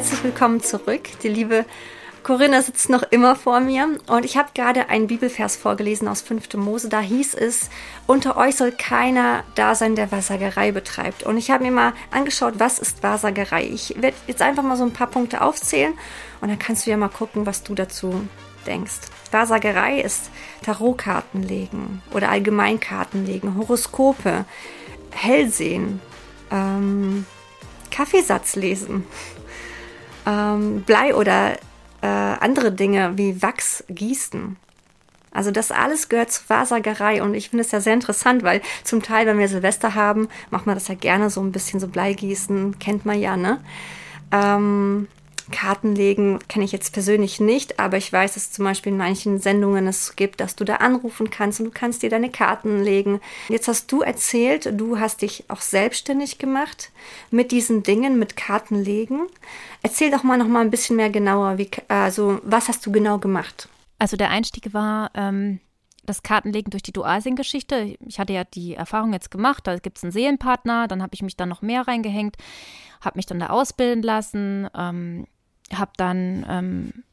herzlich 0.00 0.24
willkommen 0.24 0.62
zurück. 0.62 1.02
Die 1.22 1.28
liebe 1.28 1.66
Corinna 2.22 2.62
sitzt 2.62 2.88
noch 2.88 3.02
immer 3.02 3.36
vor 3.36 3.60
mir 3.60 3.86
und 4.06 4.24
ich 4.24 4.38
habe 4.38 4.48
gerade 4.54 4.88
einen 4.88 5.08
Bibelvers 5.08 5.56
vorgelesen 5.56 6.08
aus 6.08 6.22
5. 6.22 6.54
Mose. 6.54 6.88
Da 6.88 7.00
hieß 7.00 7.34
es, 7.34 7.68
unter 8.06 8.38
euch 8.38 8.56
soll 8.56 8.72
keiner 8.72 9.44
da 9.56 9.74
sein, 9.74 9.96
der 9.96 10.10
Wahrsagerei 10.10 10.72
betreibt. 10.72 11.24
Und 11.24 11.36
ich 11.36 11.50
habe 11.50 11.64
mir 11.64 11.70
mal 11.70 11.92
angeschaut, 12.12 12.54
was 12.56 12.78
ist 12.78 13.02
Wahrsagerei. 13.02 13.64
Ich 13.64 14.00
werde 14.00 14.16
jetzt 14.26 14.40
einfach 14.40 14.62
mal 14.62 14.78
so 14.78 14.84
ein 14.84 14.94
paar 14.94 15.08
Punkte 15.08 15.42
aufzählen 15.42 15.92
und 16.40 16.48
dann 16.48 16.58
kannst 16.58 16.86
du 16.86 16.90
ja 16.90 16.96
mal 16.96 17.08
gucken, 17.08 17.44
was 17.44 17.62
du 17.62 17.74
dazu 17.74 18.26
denkst. 18.66 19.00
Wahrsagerei 19.32 20.00
ist 20.00 20.30
Tarotkarten 20.62 21.42
legen 21.42 22.00
oder 22.14 22.30
Allgemeinkarten 22.30 23.26
legen, 23.26 23.54
Horoskope, 23.54 24.46
Hellsehen, 25.10 26.00
ähm, 26.50 27.26
Kaffeesatz 27.90 28.56
lesen, 28.56 29.04
ähm, 30.26 30.82
Blei 30.82 31.14
oder 31.14 31.54
äh, 32.02 32.06
andere 32.06 32.72
Dinge 32.72 33.16
wie 33.16 33.42
Wachs 33.42 33.84
gießen. 33.88 34.56
Also 35.32 35.50
das 35.52 35.70
alles 35.70 36.08
gehört 36.08 36.32
zur 36.32 36.48
Wahrsagerei 36.48 37.22
und 37.22 37.34
ich 37.34 37.50
finde 37.50 37.64
es 37.64 37.70
ja 37.70 37.80
sehr 37.80 37.94
interessant, 37.94 38.42
weil 38.42 38.62
zum 38.82 39.00
Teil, 39.02 39.26
wenn 39.26 39.38
wir 39.38 39.48
Silvester 39.48 39.94
haben, 39.94 40.28
macht 40.50 40.66
man 40.66 40.74
das 40.74 40.88
ja 40.88 40.96
gerne 40.96 41.30
so 41.30 41.40
ein 41.40 41.52
bisschen 41.52 41.78
so 41.78 41.86
Bleigießen, 41.86 42.78
kennt 42.80 43.06
man 43.06 43.20
ja, 43.20 43.36
ne? 43.36 43.60
Ähm, 44.32 45.06
Karten 45.50 45.94
legen 45.94 46.38
kenne 46.48 46.64
ich 46.64 46.72
jetzt 46.72 46.92
persönlich 46.92 47.40
nicht, 47.40 47.78
aber 47.78 47.96
ich 47.96 48.12
weiß, 48.12 48.34
dass 48.34 48.52
zum 48.52 48.64
Beispiel 48.64 48.92
in 48.92 48.98
manchen 48.98 49.38
Sendungen 49.38 49.86
es 49.86 50.16
gibt, 50.16 50.40
dass 50.40 50.56
du 50.56 50.64
da 50.64 50.76
anrufen 50.76 51.30
kannst 51.30 51.60
und 51.60 51.66
du 51.66 51.72
kannst 51.72 52.02
dir 52.02 52.10
deine 52.10 52.30
Karten 52.30 52.82
legen. 52.82 53.20
Jetzt 53.48 53.68
hast 53.68 53.90
du 53.92 54.02
erzählt, 54.02 54.72
du 54.80 54.98
hast 54.98 55.22
dich 55.22 55.44
auch 55.48 55.60
selbstständig 55.60 56.38
gemacht 56.38 56.90
mit 57.30 57.52
diesen 57.52 57.82
Dingen, 57.82 58.18
mit 58.18 58.36
Karten 58.36 58.82
legen. 58.82 59.26
Erzähl 59.82 60.10
doch 60.10 60.22
mal 60.22 60.36
noch 60.36 60.48
mal 60.48 60.60
ein 60.60 60.70
bisschen 60.70 60.96
mehr 60.96 61.10
genauer, 61.10 61.58
wie, 61.58 61.70
also 61.88 62.40
was 62.42 62.68
hast 62.68 62.84
du 62.86 62.92
genau 62.92 63.18
gemacht? 63.18 63.68
Also 63.98 64.16
der 64.16 64.30
Einstieg 64.30 64.72
war 64.72 65.10
ähm, 65.14 65.60
das 66.04 66.22
Kartenlegen 66.22 66.70
durch 66.70 66.82
die 66.82 66.92
Dualsing-Geschichte. 66.92 67.96
Ich 68.06 68.18
hatte 68.18 68.32
ja 68.32 68.44
die 68.44 68.74
Erfahrung 68.74 69.12
jetzt 69.12 69.30
gemacht, 69.30 69.66
da 69.66 69.78
gibt 69.78 69.98
es 69.98 70.04
einen 70.04 70.12
Seelenpartner, 70.12 70.88
dann 70.88 71.02
habe 71.02 71.14
ich 71.14 71.22
mich 71.22 71.36
da 71.36 71.46
noch 71.46 71.62
mehr 71.62 71.86
reingehängt, 71.86 72.36
habe 73.00 73.18
mich 73.18 73.26
dann 73.26 73.38
da 73.38 73.48
ausbilden 73.48 74.02
lassen. 74.02 74.68
Ähm, 74.74 75.26
habe 75.72 75.92
dann 75.96 76.46
ähm, 76.48 77.04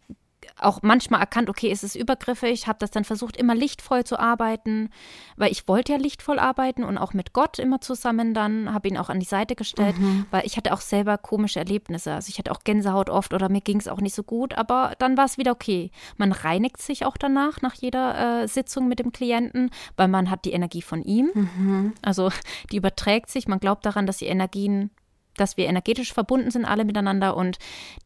auch 0.60 0.82
manchmal 0.82 1.20
erkannt, 1.20 1.50
okay, 1.50 1.70
ist 1.70 1.84
es 1.84 1.96
übergriffig, 1.96 2.68
habe 2.68 2.80
das 2.80 2.92
dann 2.92 3.04
versucht, 3.04 3.38
immer 3.38 3.56
lichtvoll 3.56 4.04
zu 4.04 4.20
arbeiten, 4.20 4.90
weil 5.36 5.52
ich 5.52 5.68
wollte 5.68 5.94
ja 5.94 5.98
lichtvoll 5.98 6.40
arbeiten 6.40 6.84
und 6.84 6.98
auch 6.98 7.14
mit 7.14 7.34
Gott 7.34 7.60
immer 7.60 7.82
zusammen 7.82 8.34
dann, 8.34 8.74
habe 8.74 8.88
ihn 8.88 8.98
auch 8.98 9.10
an 9.10 9.20
die 9.20 9.26
Seite 9.26 9.56
gestellt, 9.56 9.98
mhm. 9.98 10.26
weil 10.32 10.46
ich 10.46 10.58
hatte 10.58 10.74
auch 10.74 10.82
selber 10.82 11.18
komische 11.18 11.60
Erlebnisse. 11.60 12.14
Also 12.14 12.30
ich 12.30 12.40
hatte 12.40 12.52
auch 12.52 12.64
Gänsehaut 12.64 13.10
oft 13.10 13.34
oder 13.34 13.50
mir 13.50 13.62
ging 13.62 13.80
es 13.80 13.88
auch 13.88 14.02
nicht 14.02 14.16
so 14.16 14.24
gut, 14.24 14.58
aber 14.58 14.94
dann 15.00 15.18
war 15.18 15.26
es 15.26 15.38
wieder 15.38 15.52
okay. 15.52 15.92
Man 16.18 16.32
reinigt 16.32 16.82
sich 16.82 17.06
auch 17.06 17.18
danach, 17.18 17.62
nach 17.62 17.76
jeder 17.76 18.44
äh, 18.44 18.48
Sitzung 18.48 18.88
mit 18.88 19.00
dem 19.00 19.12
Klienten, 19.12 19.70
weil 19.96 20.08
man 20.08 20.30
hat 20.30 20.46
die 20.46 20.52
Energie 20.52 20.82
von 20.82 21.04
ihm. 21.04 21.30
Mhm. 21.34 21.94
Also 22.02 22.32
die 22.72 22.78
überträgt 22.78 23.30
sich, 23.30 23.48
man 23.48 23.60
glaubt 23.60 23.86
daran, 23.86 24.08
dass 24.08 24.18
die 24.18 24.26
Energien 24.26 24.92
dass 25.38 25.58
wir 25.58 25.68
energetisch 25.68 26.14
verbunden 26.14 26.52
sind 26.52 26.66
alle 26.66 26.86
miteinander 26.86 27.38
und 27.38 27.58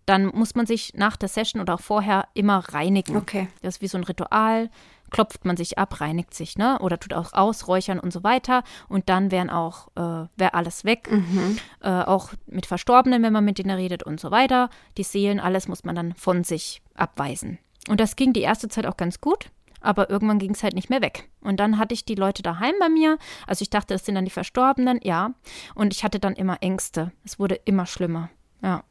dann 0.06 0.28
muss 0.28 0.56
man 0.56 0.66
sich 0.66 0.94
nach 0.96 1.18
der 1.18 1.30
Session 1.30 1.62
oder 1.62 1.76
auch 1.76 1.82
vorher 1.82 2.28
immer 2.34 2.60
reinigen. 2.74 3.18
Okay. 3.18 3.48
Das 3.62 3.76
ist 3.76 3.82
wie 3.82 3.88
so 3.88 3.98
ein 3.98 4.04
Ritual, 4.04 4.70
klopft 5.10 5.46
man 5.46 5.58
sich 5.58 5.78
ab, 5.78 6.00
reinigt 6.02 6.34
sich, 6.34 6.58
ne? 6.58 6.80
Oder 6.80 7.00
tut 7.00 7.14
auch 7.14 7.34
ausräuchern 7.34 8.00
und 8.00 8.12
so 8.14 8.24
weiter. 8.24 8.64
Und 8.88 9.10
dann 9.10 9.30
wären 9.30 9.50
auch, 9.50 9.90
äh, 9.96 10.28
wäre 10.38 10.54
alles 10.54 10.86
weg. 10.86 11.12
Mhm. 11.12 11.58
Äh, 11.82 11.90
auch 11.90 12.30
mit 12.48 12.66
Verstorbenen, 12.66 13.22
wenn 13.22 13.34
man 13.34 13.46
mit 13.46 13.58
denen 13.58 13.72
redet 13.72 14.04
und 14.04 14.20
so 14.20 14.32
weiter. 14.32 14.70
Die 14.98 15.04
Seelen, 15.04 15.40
alles 15.40 15.68
muss 15.68 15.84
man 15.84 15.96
dann 15.96 16.14
von 16.16 16.44
sich 16.44 16.82
abweisen. 16.96 17.60
Und 17.90 18.00
das 18.00 18.16
ging 18.16 18.32
die 18.34 18.42
erste 18.42 18.70
Zeit 18.70 18.86
auch 18.86 18.98
ganz 18.98 19.22
gut 19.22 19.52
aber 19.82 20.10
irgendwann 20.10 20.40
ging 20.40 20.52
es 20.52 20.64
halt 20.64 20.74
nicht 20.74 20.90
mehr 20.90 21.02
weg. 21.02 21.30
Und 21.42 21.60
dann 21.60 21.78
hatte 21.78 21.94
ich 21.94 22.06
die 22.06 22.16
Leute 22.16 22.44
daheim 22.44 22.76
bei 22.80 22.90
mir. 22.90 23.18
Also 23.48 23.64
ich 23.64 23.70
dachte, 23.70 23.94
das 23.94 24.06
sind 24.06 24.16
dann 24.16 24.26
die 24.26 24.32
Verstorbenen, 24.32 25.00
ja. 25.04 25.34
Und 25.76 25.94
ich 25.94 26.04
hatte 26.04 26.20
dann 26.20 26.34
immer 26.36 26.58
Ängste. 26.62 27.12
Es 27.26 27.40
wurde 27.40 27.56
immer 27.66 27.86
schlimmer, 27.86 28.30
ja. 28.62 28.84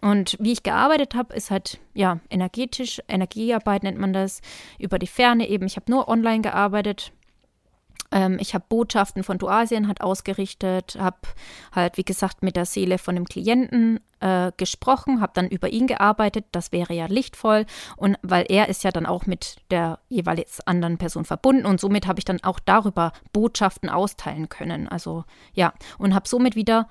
Und 0.00 0.36
wie 0.38 0.52
ich 0.52 0.62
gearbeitet 0.62 1.14
habe, 1.14 1.34
ist 1.34 1.50
halt, 1.50 1.80
ja, 1.94 2.20
energetisch, 2.28 3.00
Energiearbeit 3.08 3.84
nennt 3.84 3.98
man 3.98 4.12
das, 4.12 4.42
über 4.78 4.98
die 4.98 5.06
Ferne 5.06 5.48
eben. 5.48 5.64
Ich 5.64 5.76
habe 5.76 5.90
nur 5.90 6.08
online 6.08 6.42
gearbeitet, 6.42 7.12
ähm, 8.14 8.38
ich 8.40 8.54
habe 8.54 8.64
Botschaften 8.68 9.24
von 9.24 9.38
Duasien 9.38 9.88
halt 9.88 10.00
ausgerichtet, 10.00 10.96
habe 10.98 11.18
halt, 11.74 11.98
wie 11.98 12.04
gesagt, 12.04 12.42
mit 12.42 12.56
der 12.56 12.64
Seele 12.64 12.96
von 12.96 13.16
dem 13.16 13.26
Klienten 13.26 13.98
äh, 14.20 14.52
gesprochen, 14.56 15.20
habe 15.20 15.32
dann 15.34 15.48
über 15.48 15.68
ihn 15.68 15.88
gearbeitet, 15.88 16.46
das 16.52 16.70
wäre 16.70 16.94
ja 16.94 17.06
lichtvoll 17.06 17.66
und 17.96 18.16
weil 18.22 18.46
er 18.48 18.68
ist 18.68 18.84
ja 18.84 18.92
dann 18.92 19.04
auch 19.04 19.26
mit 19.26 19.56
der 19.70 19.98
jeweils 20.08 20.64
anderen 20.66 20.96
Person 20.96 21.24
verbunden 21.24 21.66
und 21.66 21.80
somit 21.80 22.06
habe 22.06 22.20
ich 22.20 22.24
dann 22.24 22.42
auch 22.44 22.60
darüber 22.60 23.12
Botschaften 23.32 23.90
austeilen 23.90 24.48
können. 24.48 24.88
Also 24.88 25.24
ja, 25.52 25.74
und 25.98 26.14
habe 26.14 26.28
somit 26.28 26.54
wieder 26.54 26.88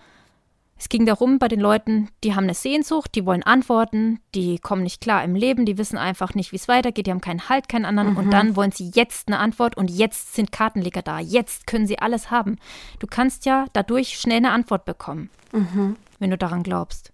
es 0.78 0.90
ging 0.90 1.06
darum 1.06 1.40
bei 1.40 1.48
den 1.48 1.60
Leuten, 1.60 2.10
die 2.24 2.36
haben 2.36 2.44
eine 2.44 2.54
Sehnsucht, 2.54 3.16
die 3.16 3.26
wollen 3.26 3.44
Antworten, 3.44 4.20
die 4.36 4.60
kommen 4.60 4.84
nicht 4.84 5.02
klar 5.02 5.24
im 5.24 5.36
Leben, 5.36 5.66
die 5.66 5.78
wissen 5.78 5.98
einfach 5.98 6.34
nicht, 6.34 6.52
wie 6.52 6.58
es 6.58 6.68
weitergeht, 6.68 7.08
die 7.08 7.12
haben 7.12 7.22
keinen 7.22 7.48
Halt, 7.48 7.70
keinen 7.70 7.86
anderen 7.86 8.12
mhm. 8.12 8.18
und 8.18 8.32
dann 8.32 8.56
wollen 8.56 8.72
sie 8.72 8.92
jetzt 8.94 9.28
eine 9.28 9.40
Antwort 9.40 9.78
und 9.78 9.90
jetzt 9.90 10.34
sind 10.34 10.52
Kartenleger 10.52 11.02
da, 11.02 11.20
jetzt 11.20 11.68
können 11.68 11.88
sie 11.88 12.00
alles 12.00 12.32
haben. 12.32 12.58
Du 13.00 13.08
kannst 13.08 13.46
ja 13.46 13.68
dadurch 13.74 14.20
schnell 14.20 14.38
eine 14.38 14.52
Antwort 14.52 14.86
bekommen, 14.86 15.30
mhm. 15.52 15.96
wenn 16.20 16.32
du 16.32 16.38
daran 16.38 16.64
glaubst. 16.64 17.14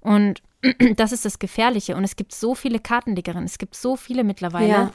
Und 0.00 0.42
das 0.96 1.12
ist 1.12 1.24
das 1.24 1.38
Gefährliche 1.38 1.96
und 1.96 2.04
es 2.04 2.16
gibt 2.16 2.32
so 2.32 2.54
viele 2.54 2.78
Kartenlegerinnen, 2.78 3.46
es 3.46 3.58
gibt 3.58 3.74
so 3.74 3.96
viele 3.96 4.24
mittlerweile. 4.24 4.68
Ja 4.68 4.90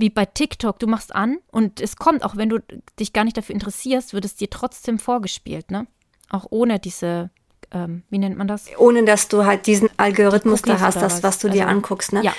wie 0.00 0.10
bei 0.10 0.24
TikTok, 0.24 0.78
du 0.78 0.86
machst 0.86 1.12
an 1.12 1.38
und 1.50 1.80
es 1.80 1.96
kommt, 1.96 2.24
auch 2.24 2.36
wenn 2.36 2.48
du 2.48 2.60
dich 3.00 3.12
gar 3.12 3.24
nicht 3.24 3.36
dafür 3.36 3.54
interessierst, 3.54 4.14
wird 4.14 4.24
es 4.24 4.36
dir 4.36 4.48
trotzdem 4.48 5.00
vorgespielt, 5.00 5.72
ne? 5.72 5.88
Auch 6.30 6.46
ohne 6.50 6.78
diese 6.78 7.30
ähm, 7.72 8.02
wie 8.10 8.18
nennt 8.18 8.38
man 8.38 8.48
das? 8.48 8.66
Ohne 8.78 9.04
dass 9.04 9.28
du 9.28 9.44
halt 9.44 9.66
diesen 9.66 9.88
Algorithmus 9.96 10.62
da 10.62 10.80
hast, 10.80 10.96
das, 10.96 11.22
was 11.22 11.38
du 11.38 11.48
also, 11.48 11.58
dir 11.58 11.68
anguckst, 11.68 12.12
ne? 12.12 12.22
Ja, 12.22 12.32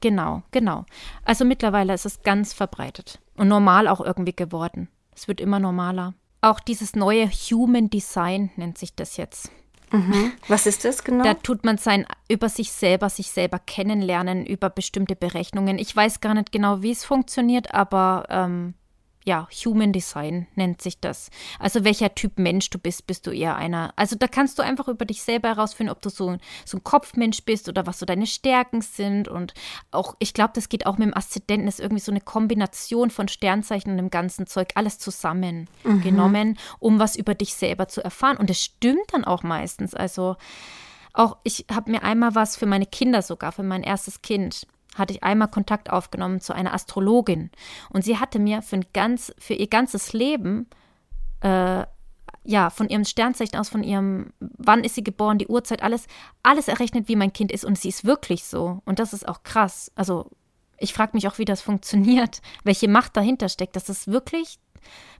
genau, 0.00 0.42
genau. 0.50 0.84
Also 1.24 1.44
mittlerweile 1.44 1.94
ist 1.94 2.06
es 2.06 2.22
ganz 2.22 2.52
verbreitet 2.52 3.20
und 3.36 3.48
normal 3.48 3.88
auch 3.88 4.00
irgendwie 4.00 4.34
geworden. 4.34 4.88
Es 5.14 5.28
wird 5.28 5.40
immer 5.40 5.58
normaler. 5.58 6.14
Auch 6.40 6.60
dieses 6.60 6.94
neue 6.94 7.28
Human 7.28 7.90
Design 7.90 8.50
nennt 8.56 8.78
sich 8.78 8.94
das 8.94 9.16
jetzt. 9.16 9.50
Mhm. 9.90 10.32
Was 10.48 10.66
ist 10.66 10.84
das 10.84 11.02
genau? 11.02 11.24
Da 11.24 11.34
tut 11.34 11.64
man 11.64 11.78
sein 11.78 12.06
über 12.28 12.48
sich 12.48 12.72
selber, 12.72 13.08
sich 13.08 13.30
selber 13.30 13.58
kennenlernen, 13.58 14.44
über 14.44 14.70
bestimmte 14.70 15.16
Berechnungen. 15.16 15.78
Ich 15.78 15.94
weiß 15.94 16.20
gar 16.20 16.34
nicht 16.34 16.52
genau, 16.52 16.82
wie 16.82 16.90
es 16.90 17.04
funktioniert, 17.04 17.74
aber 17.74 18.26
ähm, 18.28 18.74
ja, 19.28 19.46
Human 19.64 19.92
Design 19.92 20.46
nennt 20.54 20.80
sich 20.80 21.00
das. 21.00 21.28
Also 21.58 21.84
welcher 21.84 22.14
Typ 22.14 22.38
Mensch 22.38 22.70
du 22.70 22.78
bist, 22.78 23.06
bist 23.06 23.26
du 23.26 23.30
eher 23.30 23.56
einer. 23.56 23.92
Also 23.94 24.16
da 24.16 24.26
kannst 24.26 24.58
du 24.58 24.62
einfach 24.62 24.88
über 24.88 25.04
dich 25.04 25.22
selber 25.22 25.48
herausfinden, 25.48 25.92
ob 25.92 26.00
du 26.00 26.08
so, 26.08 26.38
so 26.64 26.78
ein 26.78 26.82
Kopfmensch 26.82 27.42
bist 27.44 27.68
oder 27.68 27.86
was 27.86 27.98
so 27.98 28.06
deine 28.06 28.26
Stärken 28.26 28.80
sind. 28.80 29.28
Und 29.28 29.52
auch, 29.90 30.16
ich 30.18 30.32
glaube, 30.32 30.52
das 30.54 30.70
geht 30.70 30.86
auch 30.86 30.96
mit 30.96 31.08
dem 31.08 31.16
Aszendenten, 31.16 31.66
das 31.66 31.74
ist 31.74 31.84
irgendwie 31.84 32.00
so 32.00 32.10
eine 32.10 32.22
Kombination 32.22 33.10
von 33.10 33.28
Sternzeichen 33.28 33.90
und 33.90 33.98
dem 33.98 34.10
ganzen 34.10 34.46
Zeug, 34.46 34.70
alles 34.76 34.98
zusammen 34.98 35.68
mhm. 35.84 36.00
genommen, 36.00 36.58
um 36.78 36.98
was 36.98 37.14
über 37.14 37.34
dich 37.34 37.52
selber 37.52 37.86
zu 37.86 38.02
erfahren. 38.02 38.38
Und 38.38 38.48
es 38.48 38.64
stimmt 38.64 39.12
dann 39.12 39.26
auch 39.26 39.42
meistens. 39.42 39.94
Also 39.94 40.36
auch, 41.12 41.36
ich 41.44 41.66
habe 41.70 41.90
mir 41.90 42.02
einmal 42.02 42.34
was 42.34 42.56
für 42.56 42.66
meine 42.66 42.86
Kinder 42.86 43.20
sogar, 43.20 43.52
für 43.52 43.62
mein 43.62 43.82
erstes 43.82 44.22
Kind 44.22 44.66
hatte 44.98 45.12
ich 45.12 45.22
einmal 45.22 45.48
Kontakt 45.48 45.90
aufgenommen 45.90 46.40
zu 46.40 46.52
einer 46.52 46.74
Astrologin 46.74 47.50
und 47.90 48.04
sie 48.04 48.18
hatte 48.18 48.38
mir 48.38 48.62
für, 48.62 48.76
ein 48.76 48.86
ganz, 48.92 49.32
für 49.38 49.54
ihr 49.54 49.68
ganzes 49.68 50.12
Leben 50.12 50.66
äh, 51.40 51.84
ja, 52.48 52.70
von 52.70 52.88
ihrem 52.88 53.04
Sternzeichen 53.04 53.58
aus, 53.58 53.68
von 53.68 53.82
ihrem, 53.82 54.32
wann 54.40 54.82
ist 54.82 54.94
sie 54.94 55.04
geboren, 55.04 55.36
die 55.36 55.48
Uhrzeit, 55.48 55.82
alles, 55.82 56.06
alles 56.42 56.66
errechnet, 56.66 57.06
wie 57.06 57.14
mein 57.14 57.34
Kind 57.34 57.52
ist. 57.52 57.62
Und 57.62 57.78
sie 57.78 57.90
ist 57.90 58.06
wirklich 58.06 58.44
so. 58.44 58.80
Und 58.86 58.98
das 58.98 59.12
ist 59.12 59.28
auch 59.28 59.42
krass. 59.42 59.92
Also, 59.96 60.30
ich 60.78 60.94
frage 60.94 61.10
mich 61.12 61.28
auch, 61.28 61.36
wie 61.36 61.44
das 61.44 61.60
funktioniert, 61.60 62.40
welche 62.64 62.88
Macht 62.88 63.18
dahinter 63.18 63.50
steckt. 63.50 63.76
Das 63.76 63.90
ist 63.90 64.08
wirklich, 64.08 64.58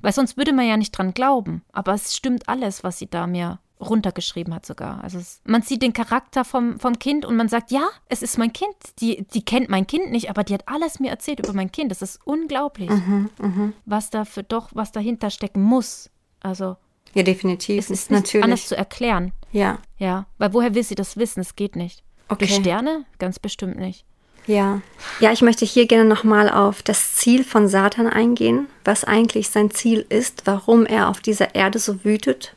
weil 0.00 0.12
sonst 0.12 0.38
würde 0.38 0.54
man 0.54 0.66
ja 0.66 0.78
nicht 0.78 0.92
dran 0.92 1.12
glauben. 1.12 1.62
Aber 1.70 1.92
es 1.92 2.16
stimmt 2.16 2.48
alles, 2.48 2.82
was 2.82 2.98
sie 2.98 3.10
da 3.10 3.26
mir 3.26 3.58
runtergeschrieben 3.80 4.54
hat 4.54 4.66
sogar. 4.66 5.02
Also 5.02 5.18
es, 5.18 5.40
man 5.44 5.62
sieht 5.62 5.82
den 5.82 5.92
Charakter 5.92 6.44
vom, 6.44 6.78
vom 6.80 6.98
Kind 6.98 7.24
und 7.24 7.36
man 7.36 7.48
sagt, 7.48 7.70
ja, 7.70 7.88
es 8.08 8.22
ist 8.22 8.38
mein 8.38 8.52
Kind. 8.52 8.74
Die, 9.00 9.26
die 9.34 9.44
kennt 9.44 9.68
mein 9.68 9.86
Kind 9.86 10.10
nicht, 10.10 10.30
aber 10.30 10.44
die 10.44 10.54
hat 10.54 10.68
alles 10.68 11.00
mir 11.00 11.10
erzählt 11.10 11.40
über 11.40 11.52
mein 11.52 11.72
Kind. 11.72 11.90
Das 11.90 12.02
ist 12.02 12.20
unglaublich, 12.24 12.90
mhm, 12.90 13.30
mh. 13.38 13.72
was 13.86 14.10
da 14.10 14.24
für 14.24 14.42
doch, 14.42 14.70
was 14.72 14.92
dahinter 14.92 15.30
stecken 15.30 15.62
muss. 15.62 16.10
Also 16.40 16.76
ja, 17.14 17.22
definitiv. 17.22 17.84
Es 17.84 17.90
ist 17.90 18.10
natürlich. 18.10 18.44
anders 18.44 18.68
zu 18.68 18.76
erklären. 18.76 19.32
Ja. 19.52 19.78
Ja, 19.98 20.26
weil 20.38 20.52
woher 20.52 20.74
will 20.74 20.82
sie 20.82 20.94
das 20.94 21.16
wissen? 21.16 21.40
Es 21.40 21.56
geht 21.56 21.76
nicht. 21.76 22.02
Okay. 22.28 22.46
Durch 22.46 22.60
Sterne? 22.60 23.04
Ganz 23.18 23.38
bestimmt 23.38 23.78
nicht. 23.78 24.04
Ja. 24.46 24.80
Ja, 25.20 25.30
ich 25.30 25.42
möchte 25.42 25.66
hier 25.66 25.86
gerne 25.86 26.08
nochmal 26.08 26.48
auf 26.50 26.82
das 26.82 27.14
Ziel 27.14 27.44
von 27.44 27.68
Satan 27.68 28.06
eingehen, 28.06 28.66
was 28.84 29.04
eigentlich 29.04 29.50
sein 29.50 29.70
Ziel 29.70 30.06
ist, 30.08 30.42
warum 30.46 30.86
er 30.86 31.08
auf 31.08 31.20
dieser 31.20 31.54
Erde 31.54 31.78
so 31.78 32.02
wütet. 32.04 32.54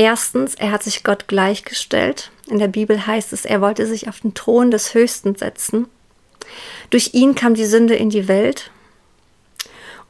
Erstens, 0.00 0.54
er 0.54 0.70
hat 0.70 0.82
sich 0.82 1.04
Gott 1.04 1.28
gleichgestellt. 1.28 2.30
In 2.46 2.58
der 2.58 2.68
Bibel 2.68 3.06
heißt 3.06 3.34
es, 3.34 3.44
er 3.44 3.60
wollte 3.60 3.86
sich 3.86 4.08
auf 4.08 4.20
den 4.20 4.32
Thron 4.32 4.70
des 4.70 4.94
Höchsten 4.94 5.36
setzen. 5.36 5.88
Durch 6.88 7.12
ihn 7.12 7.34
kam 7.34 7.52
die 7.52 7.66
Sünde 7.66 7.96
in 7.96 8.08
die 8.08 8.26
Welt. 8.26 8.70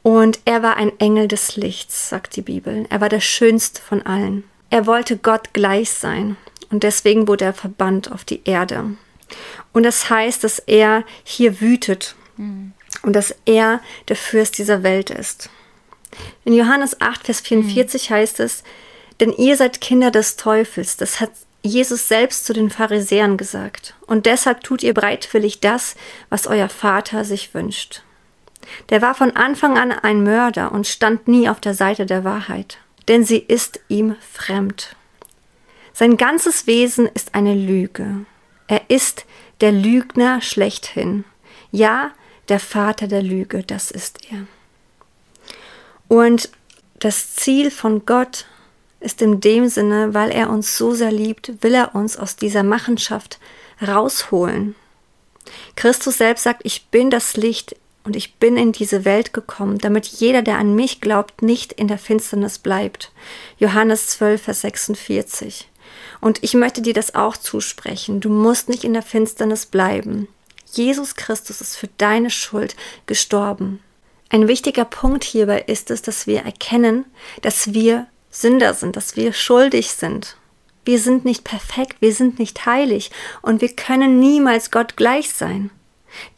Und 0.05 0.39
er 0.45 0.63
war 0.63 0.77
ein 0.77 0.93
Engel 1.01 1.27
des 1.27 1.57
Lichts, 1.57 2.09
sagt 2.09 2.37
die 2.37 2.43
Bibel. 2.43 2.87
Er 2.89 3.01
war 3.01 3.09
der 3.09 3.19
schönste 3.19 3.83
von 3.83 4.07
allen. 4.07 4.45
Er 4.71 4.87
wollte 4.87 5.17
Gott 5.17 5.53
gleich 5.55 5.91
sein. 5.91 6.37
Und 6.71 6.85
deswegen 6.85 7.27
wurde 7.27 7.47
er 7.47 7.53
verbannt 7.53 8.13
auf 8.13 8.23
die 8.23 8.43
Erde. 8.45 8.93
Und 9.73 9.83
das 9.83 10.09
heißt, 10.09 10.45
dass 10.45 10.61
er 10.61 11.03
hier 11.25 11.61
wütet 11.61 12.15
mhm. 12.37 12.75
und 13.03 13.15
dass 13.15 13.35
er 13.45 13.81
der 14.07 14.15
Fürst 14.15 14.57
dieser 14.57 14.85
Welt 14.85 15.11
ist. 15.11 15.51
In 16.45 16.53
Johannes 16.53 17.01
8, 17.01 17.25
Vers 17.25 17.41
44 17.41 18.09
mhm. 18.09 18.15
heißt 18.15 18.39
es, 18.39 18.63
denn 19.21 19.33
ihr 19.33 19.57
seid 19.57 19.81
Kinder 19.81 20.11
des 20.11 20.37
Teufels. 20.37 20.97
Das 20.97 21.21
hat 21.21 21.31
Jesus 21.63 22.09
selbst 22.09 22.47
zu 22.47 22.53
den 22.53 22.71
Pharisäern 22.71 23.37
gesagt. 23.37 23.95
Und 24.07 24.27
deshalb 24.27 24.65
tut 24.65 24.83
ihr 24.83 24.95
bereitwillig 24.95 25.61
das, 25.61 25.95
was 26.31 26.47
euer 26.47 26.69
Vater 26.69 27.25
sich 27.25 27.55
wünscht. 27.55 28.03
Der 28.89 29.03
war 29.03 29.15
von 29.15 29.37
Anfang 29.37 29.79
an 29.79 29.93
ein 29.93 30.23
Mörder 30.23 30.73
und 30.73 30.87
stand 30.87 31.29
nie 31.29 31.49
auf 31.49 31.61
der 31.61 31.75
Seite 31.75 32.07
der 32.07 32.25
Wahrheit, 32.25 32.79
denn 33.09 33.25
sie 33.25 33.39
ist 33.39 33.81
ihm 33.89 34.17
fremd. 34.33 34.97
Sein 35.93 36.17
ganzes 36.17 36.67
Wesen 36.67 37.07
ist 37.07 37.35
eine 37.35 37.55
Lüge. 37.55 38.25
Er 38.69 38.83
ist 38.89 39.27
der 39.61 39.73
Lügner 39.73 40.41
schlechthin. 40.41 41.25
Ja, 41.73 42.13
der 42.49 42.61
Vater 42.61 43.07
der 43.07 43.23
Lüge, 43.23 43.63
das 43.63 43.91
ist 43.91 44.31
er. 44.31 44.47
Und 46.09 46.51
das 46.99 47.35
Ziel 47.35 47.71
von 47.71 48.07
Gott 48.07 48.47
ist 49.01 49.23
in 49.23 49.41
dem 49.41 49.69
Sinne, 49.69 50.15
weil 50.15 50.31
er 50.31 50.51
uns 50.51 50.77
so 50.77 50.95
sehr 50.95 51.11
liebt, 51.11 51.63
will 51.63 51.75
er 51.75 51.95
uns 51.95 52.17
aus 52.17 52.37
dieser 52.37 52.63
Machenschaft 52.63 53.39
rausholen. 53.87 54.75
Christus 55.77 56.19
selbst 56.19 56.45
sagt, 56.45 56.61
ich 56.65 56.87
bin 56.89 57.11
das 57.11 57.37
Licht 57.37 57.77
und 58.05 58.17
ich 58.17 58.35
bin 58.35 58.57
in 58.57 58.73
diese 58.73 59.05
Welt 59.05 59.33
gekommen, 59.33 59.79
damit 59.79 60.07
jeder, 60.07 60.43
der 60.43 60.59
an 60.59 60.75
mich 60.75 61.01
glaubt, 61.01 61.43
nicht 61.43 61.73
in 61.73 61.89
der 61.89 61.99
Finsternis 61.99 62.59
bleibt. 62.59 63.13
Johannes 63.59 64.09
12, 64.09 64.43
Vers 64.43 64.61
46. 64.63 65.69
Und 66.21 66.43
ich 66.43 66.55
möchte 66.55 66.83
dir 66.83 66.95
das 66.95 67.15
auch 67.15 67.37
zusprechen. 67.37 68.21
Du 68.21 68.29
musst 68.29 68.69
nicht 68.69 68.85
in 68.85 68.93
der 68.93 69.03
Finsternis 69.03 69.67
bleiben. 69.67 70.29
Jesus 70.73 71.15
Christus 71.15 71.61
ist 71.61 71.77
für 71.77 71.89
deine 71.99 72.31
Schuld 72.31 72.77
gestorben. 73.07 73.81
Ein 74.29 74.47
wichtiger 74.47 74.85
Punkt 74.85 75.25
hierbei 75.25 75.65
ist 75.67 75.91
es, 75.91 76.03
dass 76.03 76.27
wir 76.27 76.41
erkennen, 76.43 77.05
dass 77.43 77.75
wir 77.75 78.07
Sünder 78.31 78.75
sind, 78.75 78.97
dass 78.97 79.17
wir 79.17 79.33
schuldig 79.33 79.93
sind. 79.93 80.37
Wir 80.85 80.99
sind 80.99 81.25
nicht 81.25 81.45
perfekt, 81.45 81.97
wir 82.01 82.15
sind 82.15 82.39
nicht 82.39 82.65
heilig 82.65 83.11
und 83.43 83.61
wir 83.61 83.69
können 83.69 84.19
niemals 84.19 84.71
Gott 84.71 84.97
gleich 84.97 85.31
sein. 85.31 85.71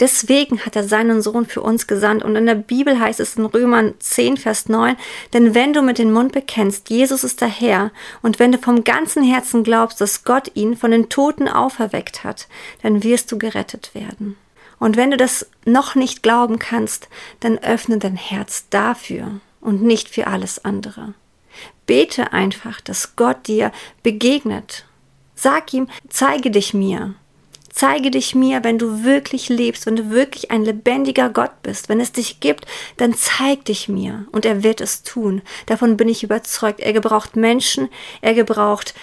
Deswegen 0.00 0.60
hat 0.60 0.76
er 0.76 0.84
seinen 0.84 1.22
Sohn 1.22 1.46
für 1.46 1.62
uns 1.62 1.86
gesandt. 1.86 2.22
Und 2.22 2.36
in 2.36 2.46
der 2.46 2.54
Bibel 2.54 2.98
heißt 2.98 3.20
es 3.20 3.36
in 3.36 3.46
Römern 3.46 3.94
10, 3.98 4.36
Vers 4.36 4.68
9, 4.68 4.96
denn 5.32 5.54
wenn 5.54 5.72
du 5.72 5.82
mit 5.82 5.98
dem 5.98 6.12
Mund 6.12 6.32
bekennst, 6.32 6.90
Jesus 6.90 7.24
ist 7.24 7.40
der 7.40 7.48
Herr, 7.48 7.90
und 8.22 8.38
wenn 8.38 8.52
du 8.52 8.58
vom 8.58 8.84
ganzen 8.84 9.22
Herzen 9.22 9.64
glaubst, 9.64 10.00
dass 10.00 10.24
Gott 10.24 10.50
ihn 10.54 10.76
von 10.76 10.90
den 10.90 11.08
Toten 11.08 11.48
auferweckt 11.48 12.24
hat, 12.24 12.48
dann 12.82 13.02
wirst 13.02 13.32
du 13.32 13.38
gerettet 13.38 13.94
werden. 13.94 14.36
Und 14.78 14.96
wenn 14.96 15.10
du 15.10 15.16
das 15.16 15.46
noch 15.64 15.94
nicht 15.94 16.22
glauben 16.22 16.58
kannst, 16.58 17.08
dann 17.40 17.58
öffne 17.58 17.98
dein 17.98 18.16
Herz 18.16 18.66
dafür 18.68 19.40
und 19.60 19.82
nicht 19.82 20.08
für 20.08 20.26
alles 20.26 20.64
andere. 20.64 21.14
Bete 21.86 22.32
einfach, 22.32 22.80
dass 22.80 23.16
Gott 23.16 23.46
dir 23.46 23.72
begegnet. 24.02 24.86
Sag 25.34 25.74
ihm, 25.74 25.88
zeige 26.08 26.50
dich 26.50 26.72
mir. 26.72 27.14
Zeige 27.72 28.10
dich 28.10 28.34
mir, 28.34 28.62
wenn 28.64 28.78
du 28.78 29.02
wirklich 29.02 29.48
lebst, 29.48 29.86
wenn 29.86 29.96
du 29.96 30.10
wirklich 30.10 30.50
ein 30.50 30.62
lebendiger 30.62 31.30
Gott 31.30 31.62
bist. 31.62 31.88
Wenn 31.88 32.00
es 32.00 32.12
dich 32.12 32.38
gibt, 32.40 32.66
dann 32.98 33.14
zeig 33.14 33.64
dich 33.64 33.88
mir. 33.88 34.26
Und 34.30 34.44
er 34.44 34.62
wird 34.62 34.82
es 34.82 35.02
tun. 35.02 35.40
Davon 35.66 35.96
bin 35.96 36.08
ich 36.08 36.22
überzeugt. 36.22 36.80
Er 36.80 36.92
gebraucht 36.92 37.34
Menschen, 37.34 37.88
er 38.20 38.34
gebraucht 38.34 38.94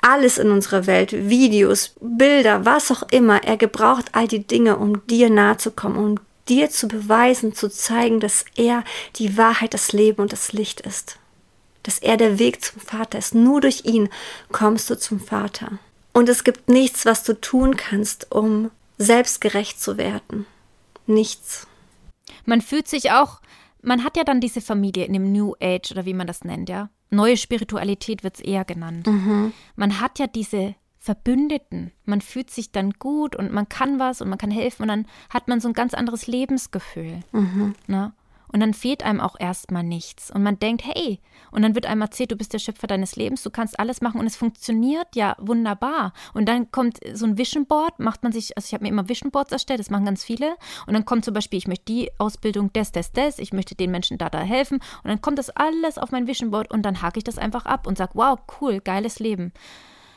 alles 0.00 0.38
in 0.38 0.50
unserer 0.50 0.86
Welt, 0.86 1.12
Videos, 1.12 1.94
Bilder, 2.00 2.64
was 2.64 2.90
auch 2.90 3.02
immer. 3.10 3.44
Er 3.44 3.58
gebraucht 3.58 4.06
all 4.12 4.26
die 4.26 4.46
Dinge, 4.46 4.78
um 4.78 5.06
dir 5.06 5.28
nahe 5.28 5.58
zu 5.58 5.70
kommen, 5.70 5.96
um 5.96 6.20
dir 6.48 6.70
zu 6.70 6.88
beweisen, 6.88 7.54
zu 7.54 7.70
zeigen, 7.70 8.20
dass 8.20 8.46
er 8.56 8.84
die 9.16 9.36
Wahrheit, 9.36 9.74
das 9.74 9.92
Leben 9.92 10.22
und 10.22 10.32
das 10.32 10.52
Licht 10.52 10.80
ist 10.80 11.18
dass 11.84 12.00
er 12.00 12.16
der 12.16 12.40
Weg 12.40 12.64
zum 12.64 12.80
Vater 12.80 13.18
ist. 13.18 13.34
Nur 13.34 13.60
durch 13.60 13.84
ihn 13.84 14.08
kommst 14.50 14.90
du 14.90 14.98
zum 14.98 15.20
Vater. 15.20 15.78
Und 16.12 16.28
es 16.28 16.42
gibt 16.42 16.68
nichts, 16.68 17.06
was 17.06 17.22
du 17.22 17.40
tun 17.40 17.76
kannst, 17.76 18.32
um 18.32 18.70
selbstgerecht 18.98 19.80
zu 19.80 19.96
werden. 19.96 20.46
Nichts. 21.06 21.66
Man 22.44 22.60
fühlt 22.60 22.88
sich 22.88 23.12
auch, 23.12 23.40
man 23.82 24.04
hat 24.04 24.16
ja 24.16 24.24
dann 24.24 24.40
diese 24.40 24.60
Familie 24.60 25.04
in 25.04 25.12
dem 25.12 25.32
New 25.32 25.54
Age 25.60 25.92
oder 25.92 26.04
wie 26.06 26.14
man 26.14 26.26
das 26.26 26.44
nennt, 26.44 26.68
ja. 26.68 26.90
Neue 27.10 27.36
Spiritualität 27.36 28.24
wird 28.24 28.36
es 28.36 28.40
eher 28.40 28.64
genannt. 28.64 29.06
Mhm. 29.06 29.52
Man 29.76 30.00
hat 30.00 30.18
ja 30.18 30.26
diese 30.26 30.74
Verbündeten. 30.98 31.92
Man 32.06 32.22
fühlt 32.22 32.50
sich 32.50 32.72
dann 32.72 32.92
gut 32.92 33.36
und 33.36 33.52
man 33.52 33.68
kann 33.68 33.98
was 33.98 34.22
und 34.22 34.30
man 34.30 34.38
kann 34.38 34.50
helfen 34.50 34.82
und 34.82 34.88
dann 34.88 35.06
hat 35.28 35.48
man 35.48 35.60
so 35.60 35.68
ein 35.68 35.74
ganz 35.74 35.92
anderes 35.92 36.26
Lebensgefühl. 36.26 37.20
Mhm. 37.32 37.74
Ne? 37.86 38.14
Und 38.54 38.60
dann 38.60 38.72
fehlt 38.72 39.02
einem 39.02 39.20
auch 39.20 39.34
erstmal 39.36 39.82
nichts. 39.82 40.30
Und 40.30 40.44
man 40.44 40.60
denkt, 40.60 40.84
hey, 40.86 41.18
und 41.50 41.62
dann 41.62 41.74
wird 41.74 41.86
einem 41.86 42.02
erzählt, 42.02 42.30
du 42.30 42.36
bist 42.36 42.52
der 42.52 42.60
Schöpfer 42.60 42.86
deines 42.86 43.16
Lebens, 43.16 43.42
du 43.42 43.50
kannst 43.50 43.80
alles 43.80 44.00
machen 44.00 44.20
und 44.20 44.26
es 44.26 44.36
funktioniert 44.36 45.08
ja 45.16 45.34
wunderbar. 45.40 46.12
Und 46.34 46.48
dann 46.48 46.70
kommt 46.70 47.00
so 47.14 47.26
ein 47.26 47.36
Vision 47.36 47.66
Board, 47.66 47.98
macht 47.98 48.22
man 48.22 48.30
sich, 48.30 48.56
also 48.56 48.68
ich 48.68 48.72
habe 48.72 48.84
mir 48.84 48.90
immer 48.90 49.08
Vision 49.08 49.32
Boards 49.32 49.50
erstellt, 49.50 49.80
das 49.80 49.90
machen 49.90 50.04
ganz 50.04 50.22
viele. 50.22 50.54
Und 50.86 50.94
dann 50.94 51.04
kommt 51.04 51.24
zum 51.24 51.34
Beispiel, 51.34 51.58
ich 51.58 51.66
möchte 51.66 51.86
die 51.86 52.12
Ausbildung 52.18 52.72
des, 52.72 52.92
des, 52.92 53.10
des, 53.10 53.40
ich 53.40 53.52
möchte 53.52 53.74
den 53.74 53.90
Menschen 53.90 54.18
da, 54.18 54.30
da 54.30 54.38
helfen. 54.38 54.78
Und 55.02 55.10
dann 55.10 55.20
kommt 55.20 55.40
das 55.40 55.50
alles 55.50 55.98
auf 55.98 56.12
mein 56.12 56.28
Vision 56.28 56.52
Board 56.52 56.70
und 56.70 56.82
dann 56.82 57.02
hake 57.02 57.18
ich 57.18 57.24
das 57.24 57.38
einfach 57.38 57.66
ab 57.66 57.88
und 57.88 57.98
sage, 57.98 58.12
wow, 58.14 58.38
cool, 58.60 58.80
geiles 58.80 59.18
Leben. 59.18 59.52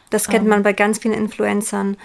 Das 0.09 0.27
kennt 0.27 0.43
um, 0.43 0.49
man 0.49 0.63
bei 0.63 0.73
ganz 0.73 0.99
vielen 0.99 1.13
Influencern, 1.13 1.97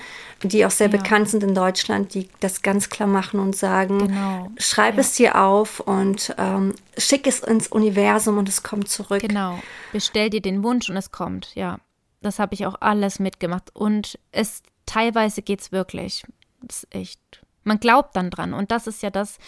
die 0.43 0.67
auch 0.67 0.71
sehr 0.71 0.91
ja. 0.91 0.97
bekannt 0.97 1.29
sind 1.29 1.43
in 1.43 1.55
Deutschland, 1.55 2.15
die 2.15 2.29
das 2.41 2.63
ganz 2.63 2.91
klar 2.91 3.09
machen 3.09 3.39
und 3.39 3.55
sagen, 3.55 4.09
genau. 4.09 4.51
schreib 4.57 4.95
ja. 4.95 5.01
es 5.01 5.15
dir 5.15 5.41
auf 5.41 5.81
und 5.81 6.35
ähm, 6.39 6.75
schick 6.99 7.27
es 7.27 7.41
ins 7.41 7.69
Universum 7.69 8.39
und 8.39 8.49
es 8.49 8.63
kommt 8.63 8.89
zurück. 8.89 9.23
Genau. 9.23 9.59
Bestell 9.93 10.31
dir 10.31 10.41
den 10.41 10.63
Wunsch 10.63 10.91
und 10.91 10.97
es 10.97 11.13
kommt, 11.13 11.55
ja. 11.55 11.79
Das 12.23 12.39
habe 12.39 12.55
ich 12.55 12.67
auch 12.67 12.77
alles 12.81 13.19
mitgemacht. 13.19 13.75
Und 13.75 14.19
es 14.31 14.63
teilweise 14.87 15.43
geht 15.43 15.61
es 15.61 15.73
wirklich. 15.73 16.25
Das 16.63 16.85
ist 16.85 16.95
echt. 16.95 17.21
Man 17.65 17.81
glaubt 17.81 18.17
dann 18.17 18.31
dran. 18.31 18.55
Und 18.55 18.71
das 18.71 18.87
ist 18.87 19.03
ja 19.03 19.11
das, 19.11 19.39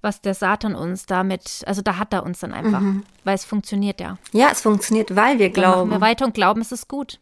was 0.00 0.20
der 0.20 0.34
Satan 0.34 0.74
uns 0.74 1.06
damit, 1.06 1.62
also 1.66 1.82
da 1.82 1.96
hat 1.98 2.12
er 2.12 2.24
uns 2.24 2.38
dann 2.40 2.52
einfach, 2.52 2.80
mhm. 2.80 3.04
weil 3.24 3.34
es 3.34 3.44
funktioniert 3.44 4.00
ja. 4.00 4.18
Ja, 4.32 4.48
es 4.52 4.60
funktioniert, 4.60 5.16
weil 5.16 5.38
wir 5.38 5.50
glauben. 5.50 5.72
Dann 5.72 5.88
machen 5.88 6.00
wir 6.00 6.06
weiter 6.06 6.24
und 6.26 6.34
glauben, 6.34 6.60
es 6.60 6.72
ist 6.72 6.88
gut. 6.88 7.18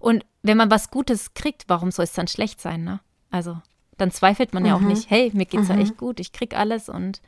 Und 0.00 0.24
wenn 0.42 0.56
man 0.56 0.70
was 0.70 0.90
Gutes 0.90 1.34
kriegt, 1.34 1.64
warum 1.68 1.90
soll 1.90 2.04
es 2.04 2.12
dann 2.12 2.28
schlecht 2.28 2.60
sein, 2.60 2.84
ne? 2.84 3.00
Also, 3.30 3.60
dann 3.96 4.10
zweifelt 4.10 4.54
man 4.54 4.62
mhm. 4.62 4.68
ja 4.68 4.74
auch 4.76 4.80
mhm. 4.80 4.88
nicht, 4.88 5.10
hey, 5.10 5.30
mir 5.34 5.46
geht's 5.46 5.68
mhm. 5.68 5.76
ja 5.76 5.80
echt 5.82 5.96
gut, 5.98 6.20
ich 6.20 6.32
krieg 6.32 6.56
alles 6.56 6.88
und 6.88 7.20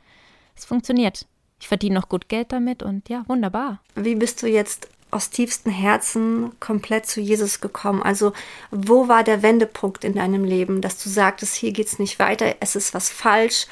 es 0.55 0.65
funktioniert. 0.65 1.27
Ich 1.59 1.67
verdiene 1.67 1.95
noch 1.95 2.09
gut 2.09 2.27
Geld 2.27 2.51
damit 2.51 2.81
und 2.81 3.07
ja, 3.09 3.23
wunderbar. 3.27 3.81
Wie 3.95 4.15
bist 4.15 4.41
du 4.41 4.47
jetzt 4.47 4.87
aus 5.11 5.29
tiefstem 5.29 5.71
Herzen 5.71 6.59
komplett 6.59 7.05
zu 7.05 7.21
Jesus 7.21 7.61
gekommen? 7.61 8.01
Also, 8.01 8.33
wo 8.71 9.07
war 9.07 9.23
der 9.23 9.43
Wendepunkt 9.43 10.03
in 10.03 10.15
deinem 10.15 10.43
Leben, 10.43 10.81
dass 10.81 11.01
du 11.03 11.09
sagtest, 11.09 11.55
hier 11.55 11.71
geht's 11.71 11.99
nicht 11.99 12.17
weiter, 12.17 12.55
es 12.61 12.75
ist 12.75 12.93
was 12.93 13.09
falsch 13.09 13.67